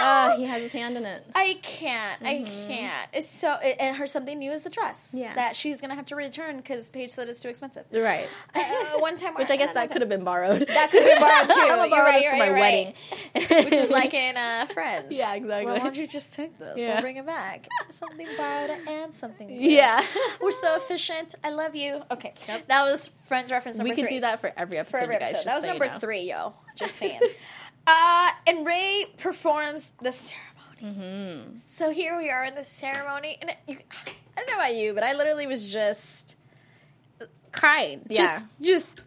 [0.06, 1.26] Ah, he has his hand in it.
[1.36, 2.22] I can't.
[2.24, 3.10] I can't.
[3.14, 3.50] It's so.
[3.52, 5.10] And her something new is the dress.
[5.10, 5.18] Mm-hmm.
[5.18, 5.36] Yeah.
[5.36, 7.86] That she's gonna have to return because Paige said it's too expensive.
[7.92, 8.28] Right.
[8.56, 8.64] Uh,
[9.00, 10.68] one time, Which I guess that could have been borrowed.
[10.74, 11.54] That could have been borrowed too.
[11.62, 12.94] I'm gonna borrow right, this for right, my you're wedding.
[13.66, 15.08] Which is like in uh, Friends.
[15.12, 15.66] Yeah, exactly.
[15.66, 16.80] Well, why don't you just take this?
[16.80, 16.94] Yeah.
[16.94, 17.68] We'll bring it back.
[17.92, 19.48] Something borrowed and something.
[19.48, 19.70] New.
[19.70, 20.02] Yeah.
[20.42, 21.36] We're so efficient.
[21.44, 22.02] I love you.
[22.12, 22.34] Okay,
[22.68, 25.20] that was Friends reference number we could do that for every episode, for every you
[25.22, 25.36] guys.
[25.36, 25.50] episode.
[25.54, 26.00] That was so you number know.
[26.00, 26.54] three, yo.
[26.76, 27.20] Just saying.
[27.88, 30.44] uh, and Ray performs the ceremony.
[30.82, 31.58] Mm-hmm.
[31.58, 33.78] So here we are in the ceremony, and you,
[34.36, 36.36] I don't know about you, but I literally was just
[37.52, 38.02] crying.
[38.10, 38.40] Yeah.
[38.60, 39.06] Just, just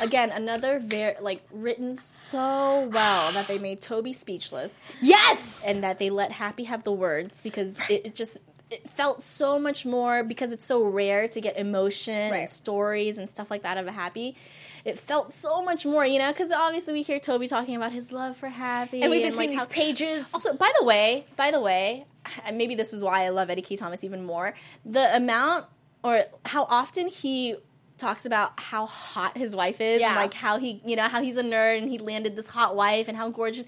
[0.00, 5.64] Again, another very like written so well that they made Toby speechless yes.
[5.66, 8.38] and that they let Happy have the words because it, it just
[8.70, 12.40] it felt so much more because it's so rare to get emotion Right.
[12.40, 14.36] and stories and stuff like that of a Happy.
[14.84, 18.10] It felt so much more, you know, because obviously we hear Toby talking about his
[18.10, 20.30] love for Happy, and we've been like, seeing how- these pages.
[20.34, 22.04] Also, by the way, by the way,
[22.44, 24.54] and maybe this is why I love Eddie Kaye Thomas even more.
[24.84, 25.66] The amount
[26.02, 27.56] or how often he
[27.96, 30.08] talks about how hot his wife is, Yeah.
[30.08, 32.74] and like how he, you know, how he's a nerd and he landed this hot
[32.74, 33.66] wife and how gorgeous.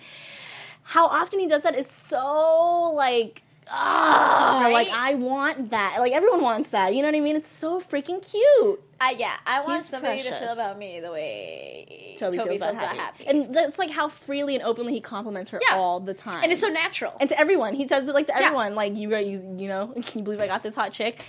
[0.82, 4.72] How often he does that is so like ah, Right?
[4.72, 5.96] like I want that.
[5.98, 6.94] Like everyone wants that.
[6.94, 7.36] You know what I mean?
[7.36, 8.82] It's so freaking cute.
[9.00, 12.76] I yeah, I want He's somebody to feel about me the way Toby, feels, about
[12.76, 12.96] happy.
[12.98, 13.26] happy.
[13.26, 15.76] and that's like how freely and openly he compliments her Yeah.
[15.76, 16.42] all the time.
[16.44, 17.12] and it's so natural.
[17.20, 18.46] and to everyone, he says it like to Yeah.
[18.46, 18.74] everyone.
[18.74, 21.22] Like you, you, you know, can you believe I got this hot chick?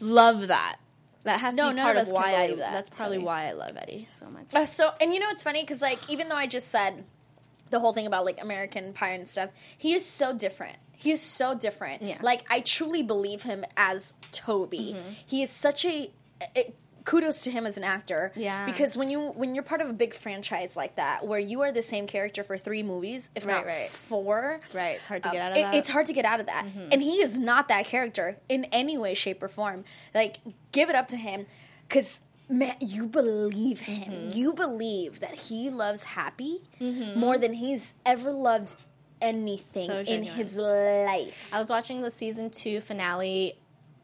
[0.00, 0.76] Love that.
[1.24, 2.48] That has to No, be none part of of, us can why I.
[2.48, 3.26] that, That's probably Tony.
[3.26, 4.54] why I love Eddie so much.
[4.54, 5.60] Uh, so, and you know what's funny?
[5.62, 7.04] Because like, even though I just said
[7.70, 10.76] the whole thing about like American Pie and stuff, he is so different.
[10.92, 12.02] He is so different.
[12.02, 12.18] Yeah.
[12.20, 14.94] Like, I truly believe him as Toby.
[14.96, 15.10] Mm-hmm.
[15.26, 16.10] He is such a.
[16.56, 18.66] a kudos to him as an actor Yeah.
[18.66, 21.72] because when you when you're part of a big franchise like that where you are
[21.72, 23.88] the same character for three movies if Right, not right.
[23.88, 25.66] four Right, it's hard to um, get out of it- that.
[25.70, 25.78] Mm-hmm.
[25.78, 28.98] it's hard to get out of that and he is not that character in any
[28.98, 30.36] way shape or form like
[30.72, 31.46] give it up to him
[31.88, 32.20] because
[32.50, 34.30] man you believe him Mm-hmm.
[34.38, 36.62] you believe that he loves happy
[37.16, 38.74] more than he's ever loved
[39.22, 43.56] anything So in his life I was watching the season two finale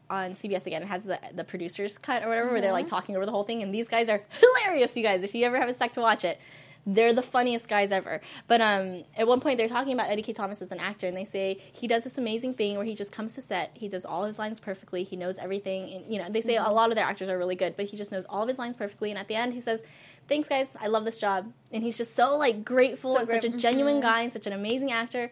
[0.09, 0.81] on CBS again.
[0.83, 2.73] It has the the producers cut or whatever, where they're Mm-hmm.
[2.75, 4.21] like talking over the whole thing, and these guys are
[4.63, 4.95] hilarious.
[4.95, 6.39] You guys, if you ever have a sec to watch it,
[6.87, 8.21] they're the funniest guys ever.
[8.47, 11.15] But um, at one point, they're talking about Eddie Kaye Thomas as an actor, and
[11.15, 14.05] they say he does this amazing thing where he just comes to set, he does
[14.05, 16.71] all his lines perfectly, he knows everything, and you know they say Mm-hmm.
[16.71, 18.57] a lot of their actors are really good, but he just knows all of his
[18.57, 19.83] lines perfectly, and at the end, he says.
[20.29, 20.67] Thanks, guys.
[20.77, 24.01] I love this job, and he's just so like grateful So and such a genuine
[24.01, 25.31] guy and such an amazing actor.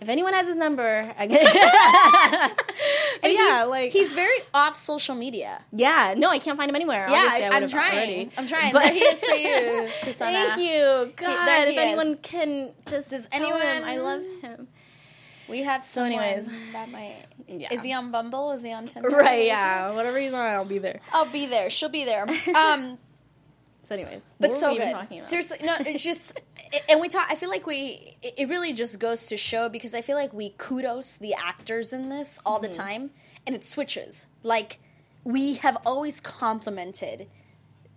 [0.00, 1.46] If anyone has his number, I get
[3.22, 6.76] and yeah, he's, like he's very off social media yeah, no, I can't find him
[6.76, 7.06] anywhere.
[7.08, 8.30] yeah Obviously, I am trying already.
[8.38, 10.54] i'm trying But- there he is for you Susannah.
[10.56, 11.48] Thank you, God.
[11.48, 11.76] he if is.
[11.78, 14.68] anyone can just Does tell him anyone- I love him.
[15.48, 16.46] we have so anyways.
[16.72, 17.16] that might
[17.48, 17.72] Yeah.
[17.74, 19.40] is he on bumble is he on tinder Right?
[19.40, 19.90] Is Yeah.
[19.94, 21.00] Whatever he's on, I'll be there.
[21.12, 21.68] I'll be there.
[21.68, 22.26] She'll be there.
[22.54, 22.96] Um,
[23.90, 24.92] So, anyways, but so good.
[24.92, 25.26] talking about?
[25.26, 26.38] Seriously, no, it's just,
[26.88, 27.26] and we talk.
[27.28, 28.16] I feel like we.
[28.22, 32.08] It really just goes to show because I feel like we kudos the actors in
[32.08, 32.80] this all the Mm-hmm.
[32.80, 33.10] time,
[33.48, 34.28] and it switches.
[34.44, 34.78] Like
[35.24, 37.26] we have always complimented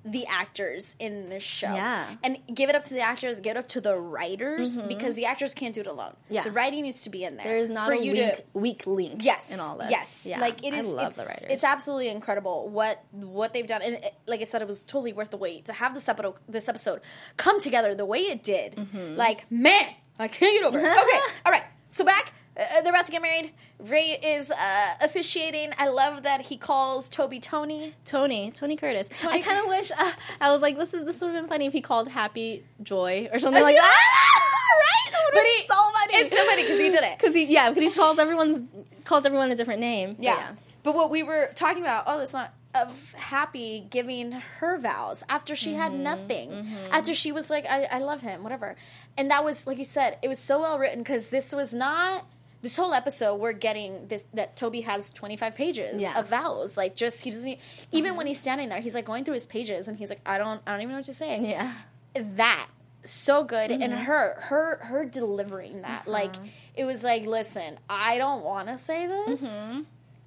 [0.06, 1.74] the actors in the show.
[1.74, 2.16] Yeah.
[2.24, 5.26] And give it up to the actors, give it up to the writers because the
[5.26, 6.12] actors can't do it alone.
[6.26, 6.34] Mm-hmm.
[6.34, 6.44] Yeah.
[6.44, 7.46] The writing needs to be in there.
[7.46, 9.24] There is not for a you weak, to weak link.
[9.24, 9.90] yes in all this.
[9.92, 10.42] yes Yeah.
[10.42, 11.48] like it is I love the writers.
[11.50, 15.14] it's absolutely incredible what what they've done and it, like i said it was totally
[15.14, 17.00] worth the wait to have this episode this episode
[17.38, 19.16] come together the way it did Mm-hmm.
[19.16, 19.86] like man
[20.20, 23.22] i can't get over it okay all right so back uh, they're about to get
[23.22, 29.10] married ray is uh, officiating i love that he calls toby tony Tony, Tony Curtis.
[29.18, 31.50] Tony I kind of wish uh, I was like, this is this would have been
[31.50, 34.40] funny if he called Happy Joy or something like that.
[34.80, 35.32] right?
[35.34, 36.14] But he- so funny.
[36.16, 38.62] it's so funny because he did it Because he, yeah, because he calls everyone's
[39.06, 40.14] calls everyone a different name.
[40.16, 40.52] But Yeah.
[40.84, 45.56] But what we were talking about, oh, it's not of Happy giving her vows after
[45.56, 46.04] she had Mm-hmm.
[46.04, 46.68] nothing.
[46.92, 48.76] After she was like, I, I love him, whatever.
[49.18, 52.26] And that was, like you said, it was so well written because this was not.
[52.64, 56.18] This whole episode, we're getting this that Toby has twenty five pages Yeah.
[56.20, 56.76] of vows.
[56.78, 57.60] Like, just he doesn't.
[57.92, 60.38] Even when he's standing there, he's like going through his pages, and he's like, I
[60.40, 61.74] don't, I don't even know what to say yeah.
[62.16, 62.68] that
[63.06, 64.04] so good and Mm-hmm.
[64.04, 66.34] her her her delivering that like
[66.74, 69.82] it was like listen i don't want to say this Mm-hmm.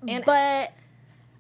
[0.07, 0.73] And- but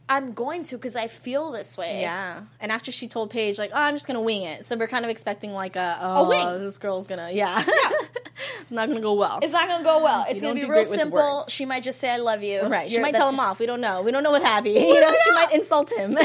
[0.09, 3.71] i'm going to because i feel this way Yeah, and after she told Paige, like,
[3.73, 6.63] "Oh, I'm just gonna wing it," so we're kind of expecting like a, oh, wing.
[6.65, 7.65] this girl's gonna, yeah,
[8.61, 9.41] it's not gonna go well.
[9.43, 12.11] it's not gonna go well it's You gonna be real simple she might just say
[12.11, 12.89] i love you right.
[12.89, 13.41] She You're- might tell him it.
[13.41, 13.59] off.
[13.59, 14.03] We don't know.
[14.03, 14.71] We don't know with Happy.
[14.97, 16.13] You know, she might insult him.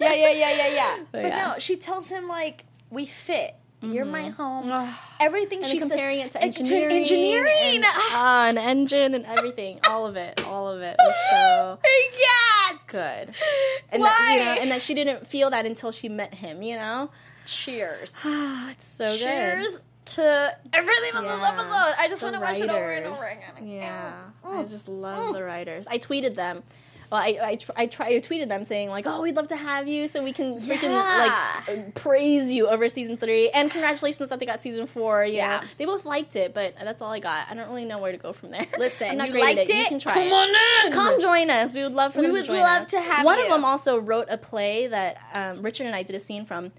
[0.00, 1.46] yeah yeah yeah yeah yeah But but, yeah.
[1.52, 4.94] no she tells him like we fit you're my home Ugh.
[5.20, 9.26] everything and she then comparing says it to engineering, engineering and, ah, and engine and
[9.26, 12.63] everything, all of it, all of it was so yeah
[12.98, 13.34] good.
[13.90, 14.08] And Why?
[14.08, 16.62] That, you know, and that she didn't feel that until she met him.
[16.62, 17.10] You know,
[17.46, 19.18] cheers oh, it's so good.
[19.20, 21.48] Cheers to everything on this Yeah.
[21.52, 21.94] episode.
[21.98, 23.68] I just want to watch it over and over again.
[23.68, 24.12] Yeah,
[24.44, 24.58] Mm.
[24.60, 25.86] I just love the writers.
[25.88, 26.62] I tweeted them.
[27.14, 29.56] Well, I I, tr- I, try, I tweeted them saying like, "Oh, we'd love to
[29.56, 34.40] have you, so we can freaking like praise you over season three, and congratulations that
[34.40, 35.24] they got season four.
[35.24, 35.60] You Yeah.
[35.60, 37.46] know, they both liked it, but that's all I got.
[37.48, 38.66] I don't really know where to go from there.
[38.78, 39.86] Listen, I'm not you great at liked You it?
[39.86, 40.32] can try Come it.
[40.32, 40.92] on in.
[40.92, 41.72] Come join us.
[41.72, 42.90] We would love for We them would to join love us.
[42.90, 43.44] to have One you.
[43.44, 46.72] of them also wrote a play that um, Richard and I did a scene from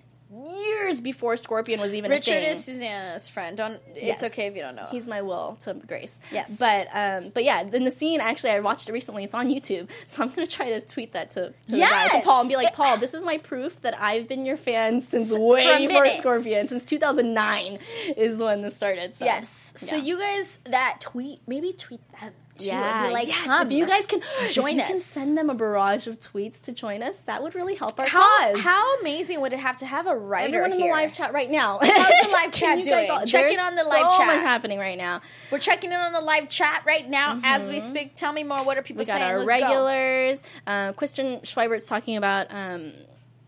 [0.75, 2.51] years before Scorpion was even a Richard thing.
[2.51, 3.57] is Susannah's friend.
[3.57, 3.79] Don't.
[3.95, 4.21] Yes.
[4.21, 4.88] It's okay if you don't know.
[4.91, 6.19] He's my will to Grace.
[6.31, 6.55] Yes.
[6.57, 9.23] But um, but yeah, in the scene actually I watched it recently.
[9.23, 12.21] It's on YouTube, so I'm gonna try to tweet that to, to the guy, to
[12.21, 15.31] Paul and be like, Paul, this is my proof that I've been your fan since
[15.31, 16.05] way a before.
[16.07, 17.79] Scorpion, since 2009
[18.17, 19.15] is when this started.
[19.15, 19.73] So, yes.
[19.75, 20.03] So yeah.
[20.03, 22.33] you guys that tweet, maybe tweet them.
[22.57, 22.65] too.
[23.07, 24.88] be like, yes, come, if you guys can join if you us.
[24.88, 27.17] Can send them a barrage of tweets to join us.
[27.23, 28.61] That would really help our how, cause.
[28.61, 30.93] how amazing would it have to have a writer Everyone in the here?
[30.93, 31.80] live chat right now.
[31.82, 33.09] How's the live chat doing?
[33.09, 34.28] all- Check in on the live so chat.
[34.28, 35.22] much happening right now.
[35.51, 38.16] We're checking in on the live chat right now as we speak.
[38.16, 38.63] Tell me more.
[38.63, 39.13] What are people Mm-hmm.
[39.13, 40.43] We got our Let's regulars.
[40.68, 42.93] Um, Kristen Schweibert's talking about um,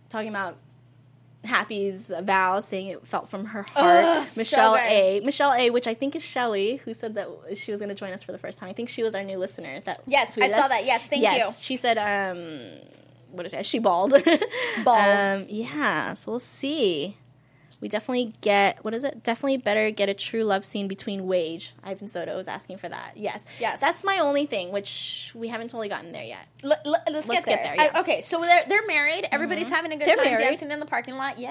[0.09, 0.57] talking about
[1.43, 4.03] Happy's vow, saying it felt from her heart.
[4.05, 4.81] Ugh, Michelle good.
[4.91, 5.19] A.
[5.21, 5.69] Michelle A.
[5.69, 8.31] Which I think is Shelly, who said that she was going to join us for
[8.33, 8.69] the first time.
[8.69, 9.79] I think she was our new listener.
[9.85, 10.85] That Yes, I tweeted saw that.
[10.85, 11.65] Yes, thank yes, you.
[11.65, 12.81] She said, um,
[13.31, 13.65] "What is it?
[13.65, 14.11] She bald.
[14.83, 15.25] Bald.
[15.25, 16.13] Um, yeah.
[16.13, 17.17] So we'll see.
[17.79, 19.21] We definitely get what is it?
[19.23, 21.73] Definitely better get a true love scene between Wage.
[21.83, 23.11] Ivan Soto was asking for that.
[23.15, 23.45] Yes.
[23.59, 23.79] Yes.
[23.79, 26.47] That's my only thing, which we haven't totally gotten there yet.
[26.63, 27.57] L- l- let's, get get there.
[27.63, 27.87] there, yeah.
[27.89, 27.97] Mm-hmm.
[27.97, 29.27] I- okay, so they're, they're married.
[29.31, 30.39] Everybody's having a good They're time married.
[30.39, 31.37] dancing in the parking lot.
[31.37, 31.49] Yay!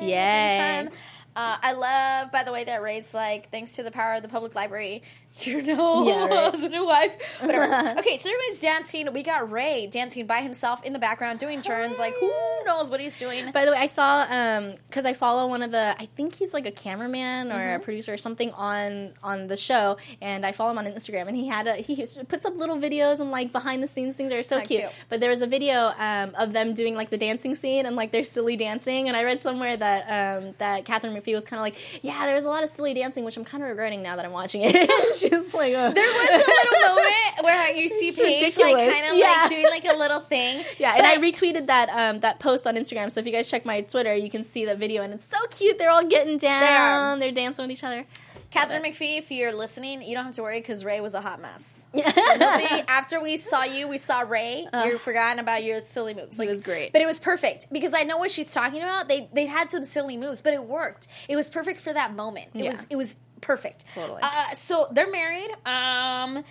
[0.00, 0.88] Yay.
[1.36, 4.28] Uh, I love, by the way, that Ray's like, thanks to the power of the
[4.28, 5.02] public library,
[5.42, 6.30] you know, Yeah, right.
[6.52, 7.64] husband and wife, whatever.
[8.00, 9.12] okay, so everybody's dancing.
[9.12, 12.00] We got Ray dancing by himself in the background, doing turns.
[12.00, 12.32] Like, who
[12.66, 13.52] knows what he's doing?
[13.52, 16.52] By the way, I saw um because I follow one of the I think he's
[16.52, 17.80] like a cameraman or Mm-hmm.
[17.80, 21.36] a producer or something on on the show, and I follow him on Instagram, and
[21.36, 21.94] he had a he
[22.28, 24.80] puts up little videos and like behind the scenes things that are so cute.
[24.80, 24.92] cute.
[25.08, 28.10] But there was a video um, of them doing like the dancing scene and like
[28.10, 30.02] their silly dancing, and I read somewhere that
[30.42, 32.94] um that Katharine McPhee was kind of like, yeah, there was a lot of silly
[32.94, 34.72] dancing, which I'm kind of regretting now that I'm watching it.
[35.16, 39.12] she was like, uh, There was a little moment where you see Paige like kind
[39.12, 39.40] of Yeah.
[39.42, 40.64] like doing like a little thing.
[40.78, 43.10] Yeah, and I retweeted that um, that post on Instagram.
[43.12, 45.38] So if you guys check my Twitter, you can see that video, and it's so
[45.50, 45.78] cute.
[45.78, 47.18] They're all getting down.
[47.18, 48.06] They are dancing with each other.
[48.50, 51.40] Katharine McPhee, if you're listening, you don't have to worry because Ray was a hot
[51.40, 51.79] mess.
[51.92, 54.66] Nobody, after we saw you, we saw Ray.
[54.84, 56.38] You've forgotten about your silly moves.
[56.38, 56.92] Like, was great.
[56.92, 59.08] but it was perfect because I know what she's talking about.
[59.08, 61.08] They they had some silly moves, but it worked.
[61.28, 62.48] It was perfect for that moment.
[62.54, 62.70] It Yeah.
[62.72, 63.84] was it was perfect.
[63.94, 64.20] Totally.
[64.22, 65.50] Uh, so they're married.
[65.64, 66.44] Um,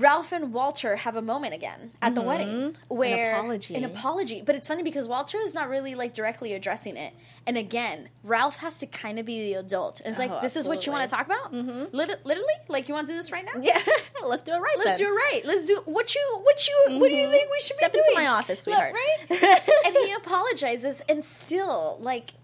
[0.00, 3.38] Ralph and Walter have a moment again at the wedding where Mm-hmm.
[3.40, 3.74] apology.
[3.74, 4.42] an apology.
[4.46, 7.12] But it's funny because Walter is not really like directly addressing it.
[7.46, 10.00] And again, Ralph has to kind of be the adult.
[10.00, 11.52] And it's like, Oh, this is what you want to talk about?
[11.52, 11.96] Mm-hmm.
[11.96, 13.60] literally, like you want to do this right now?
[13.60, 13.82] Yeah,
[14.24, 14.76] let's do it right.
[14.78, 15.08] Let's then.
[15.08, 15.42] do it right.
[15.44, 18.12] Let's do what you what you what do you think we should Step be into
[18.14, 18.94] my office, Look, sweetheart.
[18.94, 19.62] right?
[19.86, 22.34] and he apologizes, and still, like,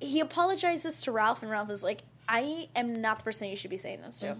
[0.00, 3.70] he apologizes to Ralph, and Ralph is like, "I am not the person you should
[3.70, 4.36] be saying this to."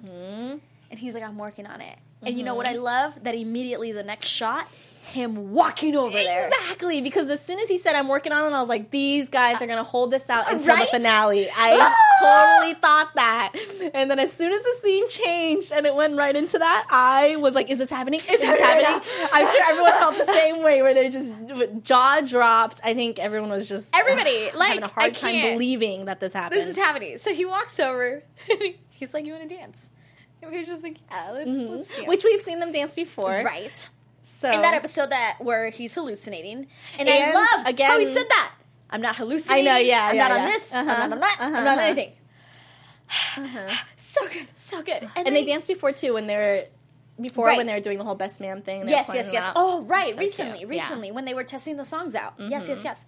[0.86, 0.92] Mm-hmm.
[0.92, 3.22] And he's like, "I'm working on it." And you know what I love?
[3.24, 4.66] That immediately the next shot,
[5.12, 6.48] him walking over there.
[6.48, 9.28] Exactly, because as soon as he said I'm working on it, I was like, these
[9.28, 10.90] guys are gonna hold this out until Right?
[10.90, 11.48] the finale.
[11.54, 11.94] I
[12.60, 13.52] totally thought that.
[13.94, 17.36] And then as soon as the scene changed and it went right into that, I
[17.36, 18.18] was like, is this happening?
[18.20, 19.00] Is this happening?
[19.32, 21.32] I'm sure everyone felt the same way where they're just
[21.84, 22.80] jaw dropped.
[22.82, 25.54] I think everyone was just Everybody, like, having a I hard time can't.
[25.54, 26.60] believing that this happened.
[26.62, 27.18] This is happening.
[27.18, 28.22] So he walks over.
[28.90, 29.88] he's like, "You want to dance?"
[30.52, 32.08] And we're just like, "Yeah, let's, let's dance." Mm-hmm.
[32.08, 33.42] Which we've seen them dance before.
[33.44, 33.88] right.
[34.22, 36.66] So in that episode that where he's hallucinating,
[36.98, 38.52] and, I And loved again- how he said that.
[38.90, 39.66] I'm not hallucinating.
[39.66, 40.72] I know, yeah, I'm yeah, not on this.
[40.72, 41.36] Uh-huh, I'm not on that.
[41.40, 43.42] I'm uh-huh, not on uh-huh.
[43.44, 43.76] anything.
[43.96, 45.08] so good, so good.
[45.16, 46.66] and they danced before too when they're
[47.20, 47.56] before Right.
[47.56, 48.88] when they were doing the whole best man thing.
[48.88, 49.44] Yes, yes, yes.
[49.44, 49.52] out.
[49.56, 50.14] Oh, right.
[50.14, 50.60] So recently, cute.
[50.60, 50.64] Yeah.
[50.64, 50.70] Mm-hmm.
[50.70, 52.34] recently when they were testing the songs out.
[52.38, 53.06] Yes, yes, yes.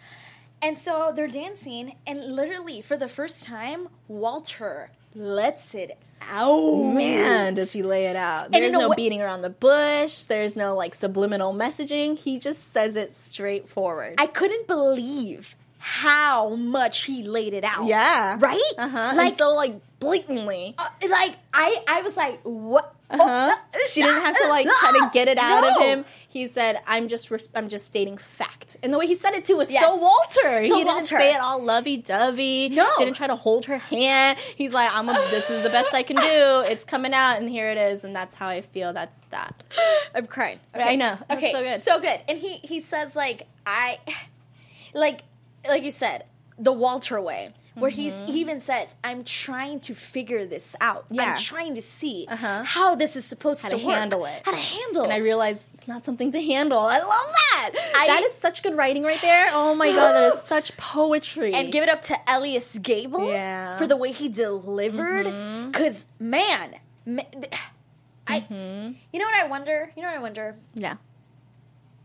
[0.60, 6.94] And so they're dancing, and literally for the first time, Walter lets it out.
[6.94, 8.52] Man, does he lay it out?
[8.52, 10.24] There's no wa- beating around the bush.
[10.24, 12.18] There's no like subliminal messaging.
[12.18, 14.14] He just says it straightforward.
[14.18, 17.86] I couldn't believe how much he laid it out.
[17.86, 18.36] yeah.
[18.40, 18.60] Right?
[18.76, 19.12] Uh huh.
[19.14, 20.74] Like, and so like blatantly.
[20.76, 22.94] uh, like I, I was like, what?
[23.10, 23.48] Uh-huh.
[23.74, 26.04] Oh, she didn't have to like try to get it out of him.
[26.28, 29.46] He said, "I'm just, res- I'm just stating fact." And the way he said it
[29.46, 29.82] too was Yes.
[29.82, 30.60] so Walter.
[30.60, 31.16] he didn't Walter.
[31.18, 32.68] say it all lovey-dovey.
[32.68, 32.86] No.
[32.98, 34.38] didn't try to hold her hand.
[34.56, 36.70] He's like, "I'm, a, this is the best I can do.
[36.70, 38.92] It's coming out, and here it is." And that's how I feel.
[38.92, 39.62] That's that.
[40.14, 40.60] I'm crying.
[40.74, 40.84] Okay.
[40.84, 41.16] I know.
[41.30, 41.80] Okay, so good.
[41.80, 42.20] so good.
[42.28, 43.98] And he he says like I,
[44.94, 45.22] like
[45.66, 46.24] like you said,
[46.58, 47.54] the Walter way.
[47.78, 51.04] Where he's he even says, "I'm trying to figure this out.
[51.04, 51.14] Mm-hmm.
[51.14, 51.30] Yeah.
[51.32, 52.62] I'm trying to see Uh-huh.
[52.64, 54.42] how this is supposed How to, to handle it.
[54.44, 55.06] How to handle." It.
[55.06, 56.78] And I realized it's not something to handle.
[56.80, 57.70] I love that.
[57.96, 59.48] I- that is such good writing right there.
[59.52, 61.54] Oh my god, that is such poetry.
[61.54, 63.68] and give it up to Elyes Gabel Yeah.
[63.70, 63.78] Mm-hmm.
[63.78, 65.24] for the way he delivered.
[65.72, 66.76] Because man,
[67.06, 67.52] ma- th-
[68.26, 68.92] I, Mm-hmm.
[69.12, 69.90] you know what I wonder?
[69.96, 70.56] You know what I wonder?
[70.74, 70.96] yeah.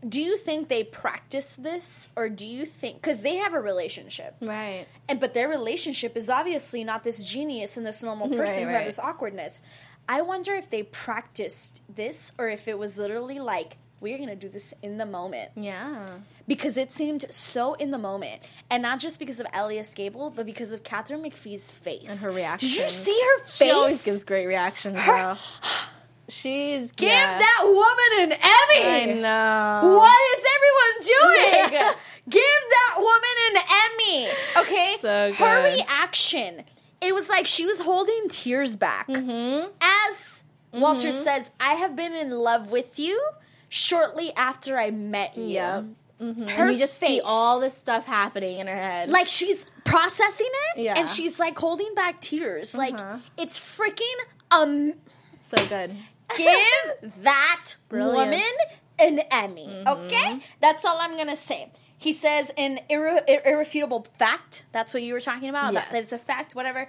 [0.06, 4.34] Do you think they practice this, or do you think because they have a relationship,
[4.40, 4.86] Right.
[5.08, 8.66] and but their relationship is obviously not this genius and this normal person Right, who
[8.66, 8.74] right.
[8.76, 9.62] have this awkwardness.
[10.08, 14.50] I wonder if they practiced this, or if it was literally like we're gonna do
[14.50, 16.06] this in the moment Yeah.
[16.46, 20.44] because it seemed so in the moment, and not just because of Elyes Gabel, but
[20.44, 22.68] because of Katharine McPhee's face And her reaction.
[22.68, 23.54] Did you see her face?
[23.56, 24.98] She always gives great reactions.
[25.00, 25.38] Her-.
[26.28, 28.88] She's Give that woman an Emmy.
[28.88, 29.88] I know.
[29.96, 31.72] What is everyone doing?
[31.74, 31.92] Yeah.
[32.28, 34.28] Give that woman an Emmy.
[34.56, 34.96] Okay?
[35.02, 35.34] So good.
[35.36, 36.62] Her reaction,
[37.02, 39.08] it was like she was holding tears back.
[39.08, 39.68] Mm-hmm.
[39.82, 43.22] As Walter says, I have been in love with you
[43.68, 45.44] shortly after I met you.
[45.48, 45.84] Yep.
[46.22, 46.48] Mhm.
[46.48, 49.10] Her and you just see all this stuff happening in her head.
[49.10, 50.46] Like she's processing
[50.76, 50.94] it Yeah.
[50.96, 52.74] and she's like holding back tears.
[52.74, 53.18] Like Uh-huh.
[53.36, 54.14] it's freaking
[54.50, 54.94] um
[55.42, 55.94] so good.
[56.36, 58.30] Give that Brilliant.
[58.30, 58.52] woman
[58.98, 59.84] an Emmy.
[59.86, 60.40] Okay?
[60.60, 61.70] That's all I'm going to say.
[61.96, 64.64] He says an irre- irrefutable fact.
[64.72, 65.72] That's what you were talking about.
[65.72, 65.84] Yes.
[65.84, 66.88] That, that it's a fact, whatever.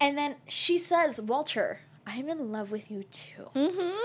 [0.00, 3.50] And then she says, Walter, I'm in love with you too.
[3.54, 3.96] Mm-hmm.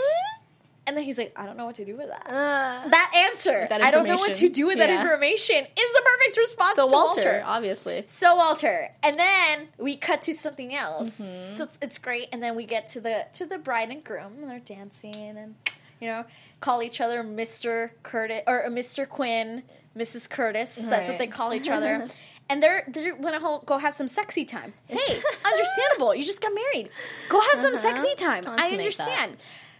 [0.86, 2.28] And then he's like, I don't know what to do with that.
[2.28, 6.02] Uh, that answer, That I don't know what to do with that information, is the
[6.04, 7.44] perfect response so to Walter, Walter.
[7.46, 8.04] obviously.
[8.08, 11.12] So Walter, and then we cut to something else.
[11.12, 11.56] Mm-hmm.
[11.56, 14.50] So it's, great, and then we get to the to the bride and groom, and
[14.52, 15.56] they're dancing, and
[16.02, 16.26] you know,
[16.60, 19.64] call each other Mister Curtis or Mister Quinn,
[19.98, 20.30] Mrs.
[20.30, 20.76] Curtis.
[20.76, 22.08] That's what they call each other.
[22.50, 24.74] And they're they're gonna ho- go have some sexy time.
[24.88, 24.98] Hey,
[25.46, 26.14] understandable.
[26.14, 26.90] You just got married.
[27.30, 27.82] Go have some Uh-huh.
[27.82, 28.44] sexy time.
[28.46, 29.38] I Consummate understand.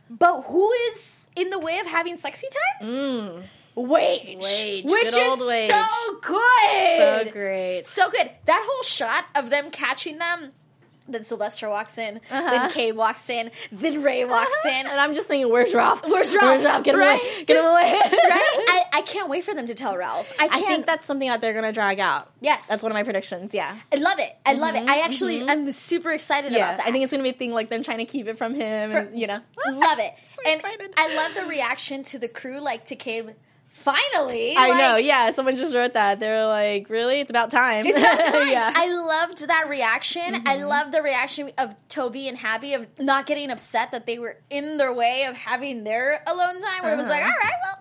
[0.10, 2.48] But who is in the way of having sexy
[2.82, 2.88] time?
[2.88, 3.44] Mm.
[3.76, 4.86] Wage, Wage.
[4.86, 5.72] which Good is Wage.
[5.72, 7.26] so good.
[7.26, 7.82] So great.
[7.86, 8.30] So good.
[8.46, 10.52] That whole shot of them catching them.
[11.08, 12.18] Then Sylvester walks in.
[12.32, 12.50] Uh-huh.
[12.50, 13.52] Then Cabe walks in.
[13.72, 14.72] Then Ray walks in.
[14.88, 16.02] And I'm just thinking, where's Ralph?
[16.08, 16.44] Where's Ralph?
[16.54, 16.84] Where's Ralph?
[16.84, 17.22] Get him Right?
[17.22, 17.44] away.
[17.46, 17.92] Get him away.
[18.02, 18.10] right?
[18.70, 20.32] I, I can't wait for them to tell Ralph.
[20.40, 20.66] I I can't.
[20.68, 22.32] think that's something that they're going to drag out.
[22.42, 22.68] yes.
[22.68, 23.54] That's one of my predictions.
[23.54, 23.76] Yeah.
[23.92, 24.34] I love it.
[24.46, 24.84] I love it.
[24.88, 26.56] I actually, I'm super excited Mm-hmm.
[26.58, 26.66] Yeah.
[26.70, 26.88] about that.
[26.88, 28.56] I think it's going to be a thing like them trying to keep it from
[28.56, 28.92] him.
[28.96, 29.40] and, you know.
[29.68, 30.14] love it.
[30.48, 30.94] and excited.
[30.98, 33.32] I love the reaction to the crew, like to Cabe.
[33.74, 34.96] Finally, I like, know.
[34.98, 35.32] Yeah.
[35.32, 36.20] Someone just wrote that.
[36.20, 37.20] They were like, really?
[37.20, 37.86] It's about time.
[37.86, 38.48] It's about time.
[38.50, 38.70] yeah.
[38.72, 38.78] Mm-hmm.
[38.80, 40.44] I loved that reaction.
[40.46, 44.38] I love the reaction of Toby and Happy of not getting upset that they were
[44.50, 46.84] in their way of having their alone time.
[46.84, 47.50] Where it was like, all Uh-huh.
[47.66, 47.80] well,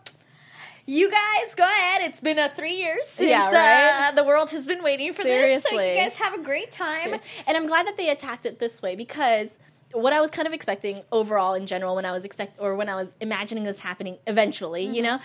[0.87, 2.01] you guys go ahead.
[2.03, 4.09] It's been uh, three years since Yeah, right?
[4.09, 5.63] uh, the world has been waiting for this.
[5.63, 7.15] So you guys have a great time.
[7.47, 9.59] and I'm glad that they attacked it this way because
[9.93, 12.89] what I was kind of expecting overall in general when I was expect or when
[12.89, 14.95] I was imagining this happening eventually, Mm-hmm.
[14.95, 15.19] you know,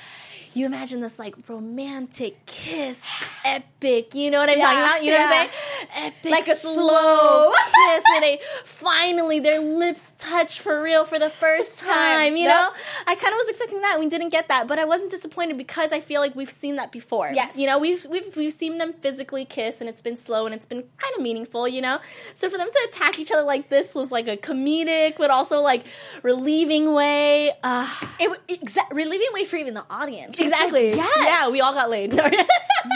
[0.58, 3.04] you imagine this like romantic kiss,
[3.46, 4.16] epic.
[4.16, 5.04] You know what I'm talking about?
[5.04, 5.30] You know yeah.
[5.30, 6.14] what I'm saying?
[6.14, 7.52] Epic, Like a slow slow-
[7.88, 12.36] kiss where they finally their lips touch for real for the first time.
[12.36, 12.56] You Yep.
[12.56, 12.70] know,
[13.08, 13.98] I kind of was expecting that.
[14.00, 16.92] We didn't get that, but I wasn't disappointed because I feel like we've seen that
[16.92, 17.32] before.
[17.34, 17.58] Yes.
[17.58, 20.66] you know, we've we've we've seen them physically kiss, and it's been slow and it's
[20.66, 21.68] been kind of meaningful.
[21.68, 22.00] You know,
[22.34, 25.62] so for them to attack each other like this was like a comedic, but also
[25.62, 25.84] like
[26.24, 27.52] relieving way.
[27.64, 27.88] Uh,
[28.20, 30.38] It, exa- relieving way for even the audience.
[30.52, 30.90] Exactly.
[30.96, 31.18] Yes.
[31.18, 32.14] Yeah, we all got laid.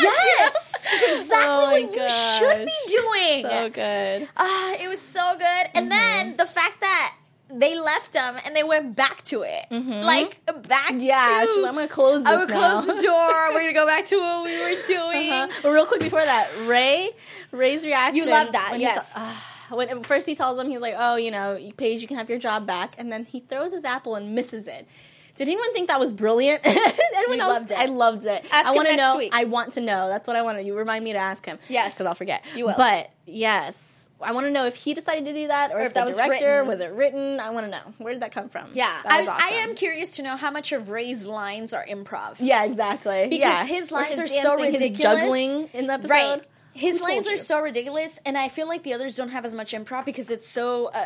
[0.02, 0.74] Yes.
[0.94, 3.42] It's exactly Oh what you should be doing.
[3.44, 4.28] so good.
[4.38, 5.70] Ah, it was so good.
[5.76, 7.16] And then the fact that
[7.54, 9.66] they left them and they went back to it.
[9.70, 13.54] Like back Yeah, to I'm gonna close this I would close the door.
[13.54, 15.30] We're gonna go back to what we were doing.
[15.32, 15.48] Uh-huh.
[15.62, 17.10] But real quick before that, Ray,
[17.52, 18.16] Ray's reaction.
[18.24, 19.12] You love that, yes.
[19.16, 19.36] uh,
[19.76, 22.40] when first he tells him, he's like, "Oh, you know, Paige, you can have your
[22.40, 24.88] job back," and then he throws his apple and misses it.
[25.36, 26.62] Did anyone think that was brilliant?
[26.66, 27.52] anyone else?
[27.54, 27.78] loved it.
[27.78, 28.46] I loved it.
[28.52, 29.18] Ask I want to know.
[29.18, 29.32] week.
[29.34, 30.08] I want to know.
[30.08, 30.64] That's what I want to.
[30.64, 31.58] You remind me to ask him.
[31.70, 31.94] Yes.
[31.94, 32.44] because I'll forget.
[32.56, 32.76] You will.
[32.78, 35.94] But yes, I want to know if he decided to do that, or, if, if
[35.96, 36.68] that was director written.
[36.68, 37.40] was it written.
[37.40, 38.68] I want to know where did that come from.
[38.74, 39.36] Yeah, I, awesome.
[39.38, 42.36] I am curious to know how much of Ray's lines are improv.
[42.40, 43.28] Yeah, exactly.
[43.30, 43.66] Because Yeah.
[43.66, 45.20] his lines his are so dancing, his ridiculous.
[45.22, 46.10] juggling in the episode.
[46.12, 46.44] Right.
[46.74, 49.74] His lines are so ridiculous, and I feel like the others don't have as much
[49.74, 51.06] improv because it's so uh,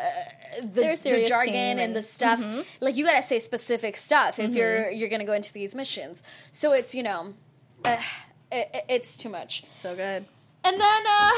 [0.62, 2.40] the, the jargon and, and- the stuff.
[2.82, 6.22] Like you gotta say specific stuff if you're you're gonna go into these missions.
[6.52, 7.34] So it's you know,
[7.84, 7.98] uh,
[8.52, 9.64] it, it's too much.
[9.74, 10.26] So good.
[10.64, 11.32] And then uh,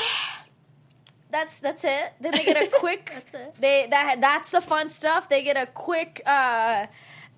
[1.30, 2.14] that's that's it.
[2.22, 3.12] Then they get a quick.
[3.14, 3.56] That's it.
[3.60, 5.30] They that that's the fun stuff.
[5.30, 6.88] They get a quick uh,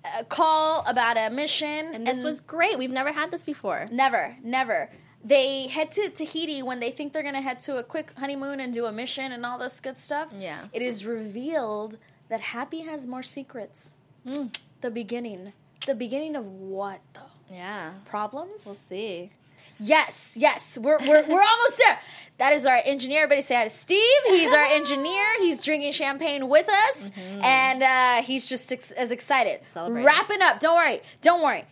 [0.04, 2.78] uh, call about a mission, And this was great.
[2.78, 3.86] We've never had this before.
[3.90, 4.90] Never, never.
[5.22, 8.58] They head to Tahiti when they think they're going to head to a quick honeymoon
[8.60, 10.28] and do a mission and all this good stuff.
[10.36, 10.68] Yeah.
[10.72, 11.98] It is revealed
[12.28, 13.92] that Happy has more secrets.
[14.26, 14.46] Hmm.
[14.80, 15.52] The beginning.
[15.86, 17.20] The beginning of what, though?
[17.52, 17.92] Yeah.
[18.06, 18.64] Problems?
[18.64, 19.32] We'll see.
[19.78, 20.78] Yes, yes.
[20.80, 21.98] We're, we're, we're almost there.
[22.38, 23.24] That is our engineer.
[23.24, 24.22] Everybody say hi to Steve.
[24.26, 25.24] He's our engineer.
[25.38, 27.10] He's drinking champagne with us.
[27.42, 29.60] And uh, he's just ex- as excited.
[29.70, 30.06] Celebrating.
[30.06, 30.60] Wrapping up.
[30.60, 31.00] Don't worry.
[31.22, 31.64] Don't worry.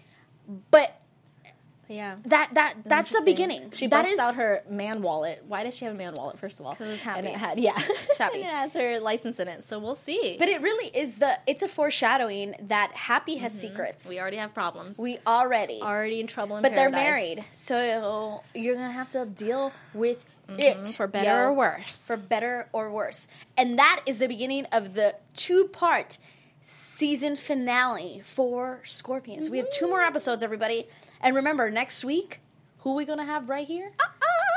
[0.71, 0.98] But
[1.89, 2.17] Yeah.
[2.27, 3.71] that that that's the beginning.
[3.71, 5.43] She that busts is out her man wallet.
[5.49, 6.39] Why does she have a man wallet?
[6.39, 7.73] First of all, 'Cause it was And it had yeah,
[8.19, 8.37] happy.
[8.43, 9.65] and it has her license in it.
[9.65, 10.37] So we'll see.
[10.39, 14.07] But it really is the it's a foreshadowing that Happy has secrets.
[14.09, 14.99] we already have problems.
[14.99, 15.81] We already.
[15.83, 16.57] already in trouble.
[16.57, 17.45] In but they're married.
[17.53, 20.85] So you're going to have to deal with it Mm-hmm.
[20.93, 21.49] for better yo.
[21.49, 22.07] or worse.
[22.07, 23.29] For better or worse.
[23.57, 26.17] And that is the beginning of the two-part
[26.63, 29.51] season finale for Scorpions.
[29.51, 30.87] We have two more episodes, everybody.
[31.21, 32.41] And remember, next week,
[32.79, 33.91] who are we going to have right here?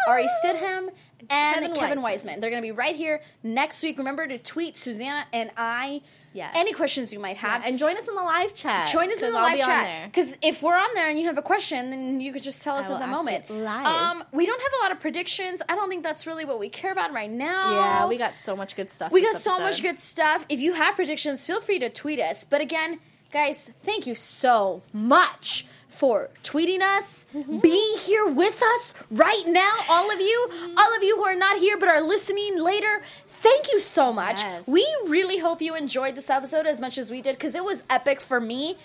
[0.07, 0.89] Ari Stidham
[1.29, 2.03] and Kevin Kevin, Weisman.
[2.03, 2.41] Weisman.
[2.41, 3.97] They're going to be right here next week.
[3.97, 6.01] Remember to tweet Susannah and I
[6.33, 6.53] Yes.
[6.55, 7.65] any questions you might have.
[7.65, 8.87] and join us in the live chat.
[8.87, 10.05] Join us in the I'll live be chat there.
[10.07, 12.77] because if we're on there and you have a question, then you could just tell
[12.77, 13.49] us at the moment.
[13.49, 13.85] live.
[13.85, 15.61] Um, we don't have a lot of predictions.
[15.67, 17.71] I don't think that's really what we care about right now.
[17.73, 19.11] Yeah, we got so much good stuff.
[19.11, 20.45] we got so much good stuff.
[20.47, 22.45] If you have predictions, feel free to tweet us.
[22.45, 23.01] But again,
[23.33, 27.59] guys, thank you so much for tweeting us, Mm-hmm.
[27.59, 31.59] being here with us right now, all of you, all of you who are not
[31.59, 33.01] here but are listening later.
[33.27, 34.41] Thank you so much.
[34.43, 34.67] Yes.
[34.67, 37.83] We really hope you enjoyed this episode as much as we did because it was
[37.89, 38.77] epic for me,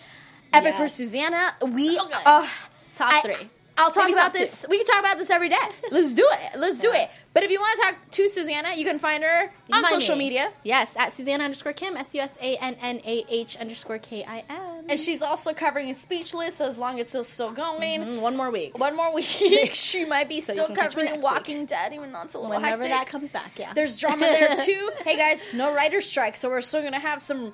[0.53, 1.55] epic for Susannah.
[1.63, 2.49] We So uh,
[2.95, 3.51] Top I- three.
[3.79, 4.65] I'll talk about this.
[4.69, 5.57] We can talk about this every day.
[5.91, 6.59] Let's do it.
[6.59, 7.11] Let's do it.
[7.35, 10.25] But if you want to talk to Susannah, you can find her on social me.
[10.25, 10.51] media.
[10.65, 14.25] Yes, at Susannah underscore Kim, S U S A N N A H underscore K
[14.27, 14.87] I M.
[14.89, 18.01] And she's also covering Speechless as long as it's still going.
[18.03, 18.79] Mm, One more week.
[18.79, 19.25] One more week,
[19.75, 21.33] she might be So still can catch me covering next week.
[21.35, 22.91] Walking Dead, even though it's a little Whenever hectic.
[22.93, 23.73] that comes back, yeah.
[23.75, 24.91] There's drama there too.
[25.05, 27.53] hey guys, no writer's strike, so we're still gonna have some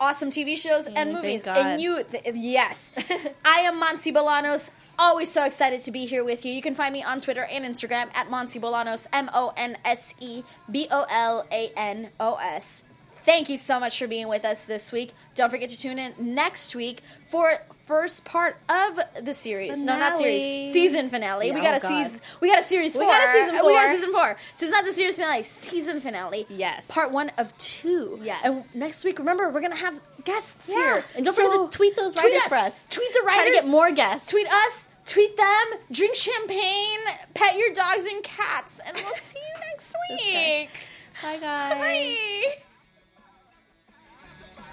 [0.00, 1.44] awesome TV shows and Mm, movies.
[1.46, 2.92] And you, th- yes,
[3.44, 4.70] I am Monse Bolanos.
[5.00, 6.52] Always so excited to be here with you.
[6.52, 10.12] You can find me on Twitter and Instagram at Monse Bolanos, M O N S
[10.18, 12.82] E B O L A N O S.
[13.24, 15.12] Thank you so much for being with us this week.
[15.36, 19.80] Don't forget to tune in next week for first part of the series.
[19.80, 20.72] No, not series.
[20.74, 21.48] Season finale.
[21.48, 21.88] Yeah, we got oh a God.
[22.04, 22.20] season.
[22.40, 24.36] We got a series We got a season We got a season four.
[24.54, 25.42] So it's not the series finale.
[25.42, 26.46] Season finale.
[26.50, 26.86] Yes.
[26.86, 28.20] Part one of two.
[28.22, 28.42] Yes.
[28.44, 30.74] And next week, remember, we're gonna have guests Yeah.
[30.76, 31.04] here.
[31.16, 32.48] And don't So forget to tweet those tweet writers us.
[32.48, 32.86] for us.
[32.90, 33.56] Tweet the Try writers.
[33.56, 34.30] to get more guests.
[34.30, 34.88] Tweet us.
[35.06, 35.66] Tweet them.
[35.90, 37.00] Drink champagne.
[37.32, 38.80] Pet your dogs and cats.
[38.86, 40.70] And we'll see you next week.
[41.22, 41.78] Bye, guys.
[41.78, 42.62] Bye.